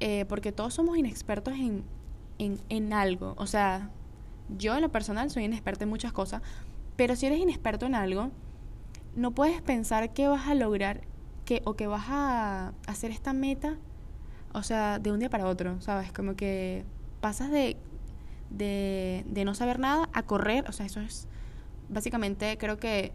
eh, 0.00 0.24
porque 0.28 0.52
todos 0.52 0.74
somos 0.74 0.96
inexpertos 0.96 1.54
en, 1.54 1.82
en, 2.38 2.92
algo, 2.92 3.34
o 3.36 3.46
sea, 3.46 3.90
yo 4.56 4.76
en 4.76 4.82
lo 4.82 4.90
personal 4.90 5.30
soy 5.30 5.44
inexperta 5.44 5.84
en 5.84 5.90
muchas 5.90 6.12
cosas, 6.12 6.42
pero 6.96 7.16
si 7.16 7.26
eres 7.26 7.40
inexperto 7.40 7.86
en 7.86 7.96
algo, 7.96 8.30
no 9.16 9.32
puedes 9.32 9.60
pensar 9.60 10.12
que 10.12 10.28
vas 10.28 10.46
a 10.46 10.54
lograr 10.54 11.00
que, 11.48 11.62
o 11.64 11.76
que 11.76 11.86
vas 11.86 12.04
a 12.10 12.74
hacer 12.86 13.10
esta 13.10 13.32
meta, 13.32 13.78
o 14.52 14.62
sea, 14.62 14.98
de 14.98 15.10
un 15.10 15.18
día 15.18 15.30
para 15.30 15.46
otro, 15.46 15.80
¿sabes? 15.80 16.12
Como 16.12 16.36
que 16.36 16.84
pasas 17.22 17.50
de, 17.50 17.78
de, 18.50 19.24
de 19.26 19.44
no 19.46 19.54
saber 19.54 19.78
nada 19.78 20.10
a 20.12 20.24
correr, 20.24 20.66
o 20.68 20.72
sea, 20.72 20.84
eso 20.84 21.00
es 21.00 21.26
básicamente 21.88 22.58
creo 22.58 22.76
que 22.76 23.12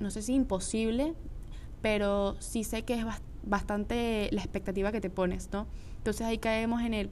no 0.00 0.10
sé 0.10 0.22
si 0.22 0.32
imposible, 0.32 1.12
pero 1.82 2.40
sí 2.40 2.64
sé 2.64 2.82
que 2.86 2.94
es 2.94 3.04
bastante 3.42 4.30
la 4.32 4.40
expectativa 4.40 4.90
que 4.90 5.02
te 5.02 5.10
pones, 5.10 5.50
¿no? 5.52 5.66
Entonces 5.98 6.26
ahí 6.26 6.38
caemos 6.38 6.80
en 6.80 6.94
el 6.94 7.10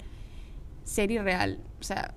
ser 0.84 1.10
irreal, 1.10 1.58
o 1.78 1.82
sea, 1.82 2.14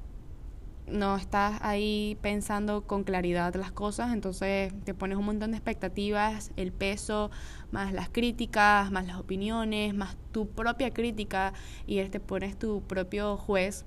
no 0.88 1.16
estás 1.18 1.60
ahí 1.62 2.18
pensando 2.22 2.86
con 2.86 3.04
claridad 3.04 3.56
las 3.56 3.72
cosas, 3.72 4.14
entonces 4.14 4.74
te 4.84 4.94
pones 4.94 5.18
un 5.18 5.26
montón 5.26 5.52
de 5.52 5.58
expectativas, 5.58 6.52
el 6.56 6.72
peso, 6.72 7.32
más 7.72 7.92
las 7.94 8.10
críticas, 8.10 8.92
más 8.92 9.08
las 9.08 9.18
opiniones, 9.18 9.94
más 9.94 10.16
tu 10.32 10.48
propia 10.48 10.92
crítica 10.92 11.54
y 11.88 12.04
te 12.06 12.20
pones 12.20 12.58
tu 12.58 12.82
propio 12.84 13.38
juez. 13.38 13.86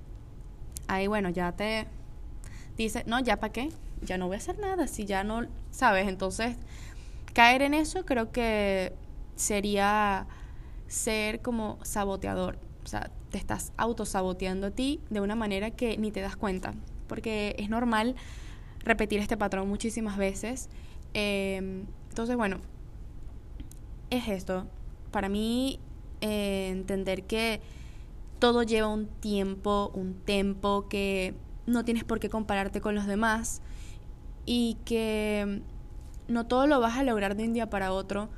Ahí 0.87 1.07
bueno, 1.07 1.29
ya 1.29 1.51
te 1.53 1.87
dice, 2.75 3.03
no, 3.07 3.19
ya 3.19 3.37
para 3.37 3.53
qué, 3.53 3.69
ya 4.01 4.17
no 4.17 4.27
voy 4.27 4.35
a 4.35 4.39
hacer 4.39 4.59
nada, 4.59 4.87
si 4.87 5.05
ya 5.05 5.23
no, 5.23 5.43
sabes, 5.71 6.07
entonces 6.07 6.57
caer 7.33 7.61
en 7.61 7.73
eso 7.73 8.05
creo 8.05 8.31
que 8.31 8.93
sería 9.35 10.27
ser 10.87 11.41
como 11.41 11.77
saboteador, 11.83 12.59
sea, 12.89 13.11
te 13.29 13.37
estás 13.37 13.71
autosaboteando 13.77 14.67
a 14.67 14.71
ti 14.71 14.99
de 15.09 15.21
una 15.21 15.35
manera 15.35 15.71
que 15.71 15.97
ni 15.97 16.11
te 16.11 16.21
das 16.21 16.35
cuenta. 16.35 16.73
Porque 17.07 17.55
es 17.57 17.69
normal 17.69 18.15
repetir 18.83 19.19
este 19.19 19.37
patrón 19.37 19.67
muchísimas 19.67 20.17
veces. 20.17 20.69
Em, 21.13 21.85
entonces, 22.09 22.35
bueno, 22.35 22.57
es 24.09 24.27
esto. 24.27 24.67
Para 25.11 25.29
mí, 25.29 25.79
eh, 26.21 26.69
entender 26.71 27.23
que 27.23 27.61
todo 28.39 28.63
lleva 28.63 28.87
un 28.87 29.07
tiempo, 29.07 29.91
un 29.93 30.13
tempo, 30.13 30.87
que 30.87 31.33
no 31.65 31.85
tienes 31.85 32.03
por 32.03 32.19
qué 32.19 32.29
compararte 32.29 32.81
con 32.81 32.95
los 32.95 33.05
demás 33.05 33.61
y 34.45 34.77
que 34.85 35.61
no 36.27 36.45
todo 36.47 36.67
lo 36.67 36.79
vas 36.79 36.97
a 36.97 37.03
lograr 37.03 37.35
de 37.35 37.43
un 37.43 37.53
día 37.53 37.69
para 37.69 37.91
otro, 37.91 38.29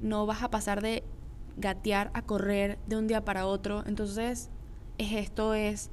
no 0.00 0.24
vas 0.26 0.42
a 0.42 0.50
pasar 0.50 0.80
de 0.80 1.02
gatear 1.56 2.10
a 2.14 2.22
correr 2.22 2.78
de 2.86 2.96
un 2.96 3.06
día 3.06 3.24
para 3.24 3.46
otro. 3.46 3.84
Entonces, 3.86 4.50
es 4.98 5.12
esto 5.12 5.54
es 5.54 5.90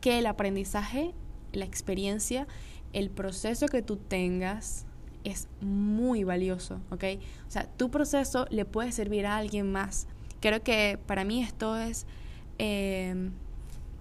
que 0.00 0.18
el 0.18 0.26
aprendizaje, 0.26 1.14
la 1.52 1.64
experiencia, 1.64 2.46
el 2.92 3.10
proceso 3.10 3.66
que 3.66 3.82
tú 3.82 3.96
tengas 3.96 4.86
es 5.24 5.48
muy 5.60 6.24
valioso, 6.24 6.80
¿ok? 6.90 7.04
O 7.48 7.50
sea, 7.50 7.66
tu 7.66 7.90
proceso 7.90 8.46
le 8.50 8.64
puede 8.64 8.92
servir 8.92 9.26
a 9.26 9.36
alguien 9.36 9.72
más. 9.72 10.06
Creo 10.40 10.62
que 10.62 10.98
para 11.06 11.24
mí 11.24 11.42
esto 11.42 11.76
es 11.76 12.06
em, 12.58 13.32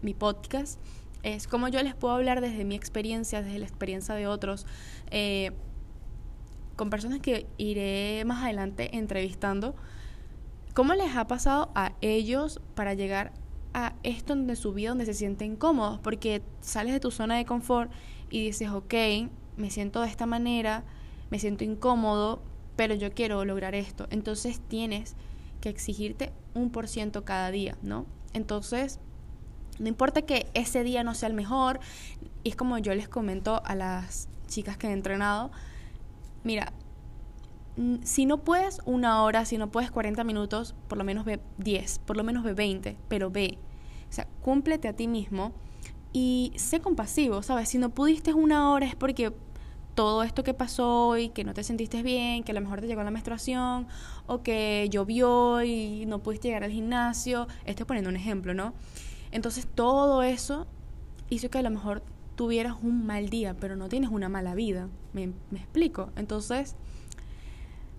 mi 0.01 0.13
podcast. 0.13 0.79
Es 1.23 1.47
como 1.47 1.67
yo 1.67 1.81
les 1.81 1.95
puedo 1.95 2.13
hablar 2.13 2.41
desde 2.41 2.63
mi 2.63 2.75
experiencia, 2.75 3.41
desde 3.41 3.57
la 3.57 3.65
experiencia 3.65 4.13
de 4.13 4.27
otros. 4.27 4.67
Eh, 5.09 5.51
con 6.75 6.89
personas 6.89 7.19
que 7.19 7.47
iré 7.57 8.23
más 8.25 8.43
adelante 8.43 8.95
entrevistando, 8.95 9.75
¿cómo 10.75 10.93
les 10.93 11.15
ha 11.15 11.25
pasado 11.25 11.71
a 11.73 11.93
ellos 12.01 12.59
para 12.75 12.93
llegar 12.93 13.31
a 13.73 13.93
esto 14.03 14.35
de 14.35 14.55
su 14.57 14.73
vida 14.73 14.89
donde 14.89 15.05
se 15.05 15.13
sienten 15.13 15.55
cómodos? 15.55 15.99
Porque 15.99 16.43
sales 16.59 16.93
de 16.93 16.99
tu 16.99 17.11
zona 17.11 17.38
de 17.38 17.45
confort 17.45 17.89
y 18.29 18.43
dices, 18.43 18.69
ok, 18.69 18.93
me 19.55 19.71
siento 19.71 20.01
de 20.01 20.09
esta 20.09 20.25
manera, 20.25 20.83
me 21.31 21.39
siento 21.39 21.63
incómodo, 21.63 22.43
pero 22.75 22.93
yo 22.93 23.13
quiero 23.13 23.45
lograr 23.45 23.73
esto. 23.73 24.05
Entonces 24.09 24.59
tienes 24.67 25.15
que 25.61 25.69
exigirte 25.69 26.33
un 26.53 26.69
por 26.69 26.89
ciento 26.89 27.23
cada 27.23 27.51
día, 27.51 27.77
¿no? 27.81 28.05
Entonces, 28.33 28.99
no 29.79 29.88
importa 29.88 30.23
que 30.23 30.47
ese 30.53 30.83
día 30.83 31.05
no 31.05 31.15
sea 31.15 31.29
el 31.29 31.35
mejor, 31.35 31.79
es 32.43 32.57
como 32.57 32.77
yo 32.79 32.93
les 32.93 33.07
comento 33.07 33.61
a 33.65 33.75
las 33.75 34.27
chicas 34.47 34.75
que 34.75 34.88
he 34.88 34.91
entrenado, 34.91 35.51
mira, 36.43 36.73
si 38.03 38.25
no 38.25 38.38
puedes 38.38 38.79
una 38.85 39.23
hora, 39.23 39.45
si 39.45 39.57
no 39.57 39.71
puedes 39.71 39.91
40 39.91 40.23
minutos, 40.23 40.75
por 40.88 40.97
lo 40.97 41.03
menos 41.03 41.25
ve 41.25 41.39
10, 41.57 41.99
por 41.99 42.17
lo 42.17 42.23
menos 42.23 42.43
ve 42.43 42.53
20, 42.53 42.97
pero 43.07 43.29
ve. 43.29 43.57
O 44.09 44.13
sea, 44.13 44.27
cúmplete 44.41 44.88
a 44.88 44.93
ti 44.93 45.07
mismo 45.07 45.51
y 46.13 46.53
sé 46.55 46.79
compasivo, 46.79 47.43
¿sabes? 47.43 47.69
Si 47.69 47.77
no 47.77 47.89
pudiste 47.89 48.33
una 48.33 48.71
hora 48.71 48.85
es 48.85 48.95
porque 48.95 49.33
todo 49.95 50.23
esto 50.23 50.43
que 50.43 50.53
pasó 50.53 51.17
y 51.17 51.29
que 51.29 51.43
no 51.43 51.53
te 51.53 51.63
sentiste 51.63 52.03
bien, 52.03 52.43
que 52.43 52.51
a 52.51 52.55
lo 52.55 52.61
mejor 52.61 52.81
te 52.81 52.88
llegó 52.88 53.03
la 53.03 53.11
menstruación 53.11 53.88
o 54.27 54.43
que 54.43 54.88
llovió 54.91 55.63
y 55.63 56.05
no 56.05 56.19
pudiste 56.19 56.49
llegar 56.49 56.63
al 56.63 56.71
gimnasio, 56.71 57.47
estoy 57.65 57.85
poniendo 57.85 58.09
un 58.09 58.17
ejemplo, 58.17 58.53
¿no? 58.53 58.73
Entonces 59.31 59.67
todo 59.67 60.21
eso 60.21 60.67
hizo 61.29 61.49
que 61.49 61.57
a 61.57 61.61
lo 61.61 61.71
mejor 61.71 62.03
tuvieras 62.35 62.75
un 62.81 63.05
mal 63.05 63.29
día, 63.29 63.55
pero 63.59 63.75
no 63.75 63.89
tienes 63.89 64.09
una 64.09 64.29
mala 64.29 64.53
vida. 64.55 64.89
¿Me, 65.13 65.31
explico? 65.53 66.11
Entonces, 66.15 66.75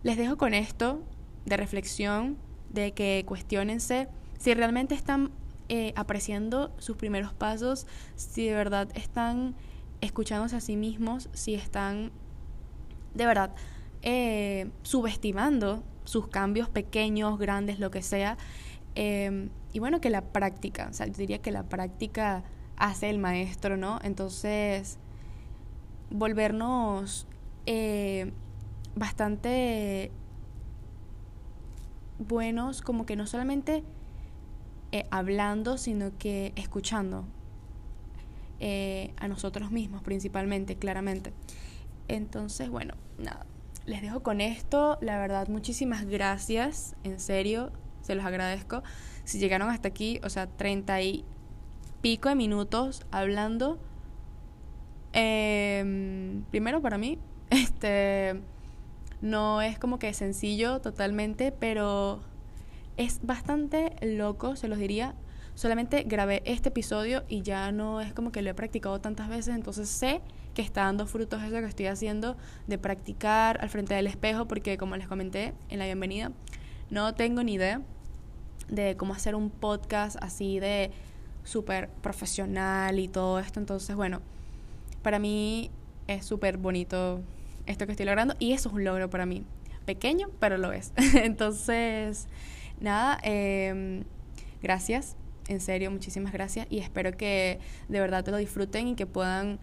les 0.07 0.17
dejo 0.17 0.37
con 0.37 0.55
esto 0.55 1.03
de 1.47 1.57
reflexión, 1.57 2.37
de 2.71 2.93
que 2.93 3.25
cuestionense 3.27 4.07
si 4.39 4.55
realmente 4.55 4.95
están 4.95 5.33
eh, 5.69 5.93
apreciando 5.97 6.73
sus 6.79 6.97
primeros 6.97 7.35
pasos, 7.35 7.89
si 8.15 8.47
de 8.47 8.55
verdad 8.55 8.89
están 8.95 9.57
escuchándose 10.01 10.55
a 10.55 10.61
sí 10.61 10.77
mismos, 10.77 11.29
si 11.33 11.57
están 11.57 12.13
de 13.15 13.27
verdad 13.27 13.51
eh, 14.03 14.71
subestimando 14.83 15.83
sus 16.05 16.29
cambios 16.29 16.69
pequeños, 16.69 17.37
grandes, 17.37 17.81
lo 17.81 17.91
que 17.91 18.03
sea. 18.03 18.39
Eh, 18.95 19.49
y 19.73 19.81
bueno, 19.81 20.01
que 20.01 20.11
la 20.11 20.23
práctica, 20.23 20.87
o 20.89 20.93
sea, 20.93 21.07
yo 21.07 21.15
diría 21.15 21.39
que 21.39 21.51
la 21.51 21.65
práctica 21.65 22.45
hace 22.77 23.11
el 23.11 23.19
maestro, 23.19 23.77
¿no? 23.77 23.99
Entonces, 24.05 24.99
volvernos 26.11 27.27
eh, 27.67 28.31
bastante 28.97 30.11
buenos, 32.19 32.83
como 32.83 33.07
que 33.07 33.15
no 33.15 33.27
solamente 33.27 33.85
eh, 34.91 35.07
hablando, 35.11 35.79
sino 35.79 36.17
que 36.19 36.53
escuchando 36.57 37.27
eh, 38.59 39.13
a 39.19 39.29
nosotros 39.29 39.71
mismos 39.71 40.03
principalmente, 40.03 40.77
claramente. 40.77 41.33
Entonces, 42.09 42.71
bueno, 42.71 42.95
nada, 43.19 43.47
les 43.85 44.01
dejo 44.01 44.23
con 44.23 44.41
esto. 44.41 44.99
La 45.03 45.19
verdad, 45.19 45.49
muchísimas 45.49 46.07
gracias, 46.07 46.97
en 47.05 47.21
serio, 47.21 47.71
se 48.01 48.15
los 48.15 48.25
agradezco. 48.25 48.83
Si 49.25 49.39
llegaron 49.39 49.69
hasta 49.69 49.89
aquí, 49.89 50.21
o 50.25 50.31
sea, 50.31 50.47
30 50.47 51.03
y 51.03 51.25
pico 52.01 52.29
de 52.31 52.35
minutos 52.35 53.05
hablando. 53.11 53.79
Em, 55.13 56.45
primero 56.51 56.81
para 56.81 56.97
mí, 56.97 57.19
este 57.51 58.41
no 59.27 59.61
es 59.61 59.79
como 59.79 59.99
que 59.99 60.13
sencillo 60.15 60.81
totalmente, 60.81 61.53
pero 61.53 62.21
es 62.97 63.21
bastante 63.23 63.97
loco, 64.01 64.57
se 64.57 64.69
los 64.69 64.79
diría. 64.79 65.15
Solamente 65.55 66.05
grabé 66.07 66.43
este 66.45 66.69
episodio 66.69 67.25
y 67.29 67.43
ya 67.43 67.73
no 67.73 68.01
es 68.01 68.13
como 68.13 68.31
que 68.31 68.43
lo 68.43 68.51
he 68.51 68.55
practicado 68.55 69.01
tantas 69.01 69.29
veces, 69.29 69.55
entonces 69.55 69.89
sé 69.89 70.21
que 70.55 70.63
está 70.63 70.83
dando 70.85 71.07
frutos 71.07 71.43
eso 71.43 71.53
que 71.53 71.65
estoy 71.67 71.87
haciendo 71.87 72.37
de 72.67 72.79
practicar 72.79 73.59
al 73.61 73.69
frente 73.69 73.95
del 73.95 74.07
espejo, 74.07 74.47
porque 74.47 74.79
como 74.79 74.97
les 74.97 75.09
comenté 75.09 75.55
en 75.69 75.79
la 75.79 75.87
bienvenida, 75.87 76.33
no 76.91 77.15
tengo 77.15 77.43
ni 77.43 77.55
idea 77.55 77.83
de 78.69 78.97
cómo 78.97 79.15
hacer 79.15 79.35
un 79.35 79.51
podcast 79.51 80.17
así 80.21 80.61
de 80.61 80.91
súper 81.45 81.89
profesional 81.89 82.99
y 82.99 83.09
todo 83.09 83.39
esto. 83.39 83.61
Entonces, 83.61 83.97
bueno, 83.97 84.21
para 85.03 85.19
mí 85.19 85.71
es 86.07 86.25
súper 86.25 86.59
bonito 86.59 87.23
esto 87.67 87.87
que 87.87 87.93
estoy 87.93 88.07
logrando 88.07 88.35
y 88.39 88.53
eso 88.53 88.69
es 88.69 88.75
un 88.75 88.85
logro 88.85 89.11
para 89.11 89.27
mí. 89.27 89.45
Pequeño, 89.85 90.29
pero 90.41 90.59
lo 90.59 90.73
es. 90.73 90.93
Entonces, 91.15 92.29
nada, 92.81 93.19
em, 93.23 94.05
gracias, 94.63 95.17
en 95.49 95.61
serio, 95.61 95.91
muchísimas 95.91 96.33
gracias 96.33 96.67
y 96.71 96.79
espero 96.79 97.17
que 97.17 97.61
de 97.89 98.01
verdad 98.01 98.25
te 98.25 98.31
lo 98.31 98.37
disfruten 98.37 98.89
y 98.89 98.95
que 98.97 99.07
puedan, 99.07 99.61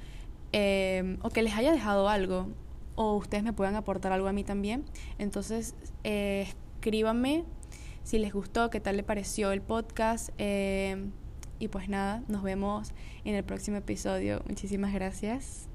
em, 0.52 1.18
o 1.22 1.30
que 1.30 1.42
les 1.42 1.54
haya 1.56 1.72
dejado 1.72 2.10
algo, 2.10 2.50
o 2.96 3.16
ustedes 3.16 3.44
me 3.44 3.54
puedan 3.54 3.76
aportar 3.76 4.12
algo 4.12 4.28
a 4.28 4.34
mí 4.34 4.44
también. 4.44 4.86
Entonces, 5.18 5.76
eh, 6.04 6.48
escríbanme 6.76 7.44
si 8.04 8.20
les 8.20 8.34
gustó, 8.34 8.70
qué 8.70 8.80
tal 8.80 8.98
le 8.98 9.04
pareció 9.04 9.52
el 9.52 9.62
podcast. 9.62 10.30
Eh, 10.38 11.10
y 11.60 11.70
pues 11.70 11.88
nada, 11.90 12.24
nos 12.28 12.44
vemos 12.44 12.92
en 13.24 13.36
el 13.36 13.44
próximo 13.44 13.78
episodio. 13.78 14.42
Muchísimas 14.48 14.94
gracias. 14.94 15.73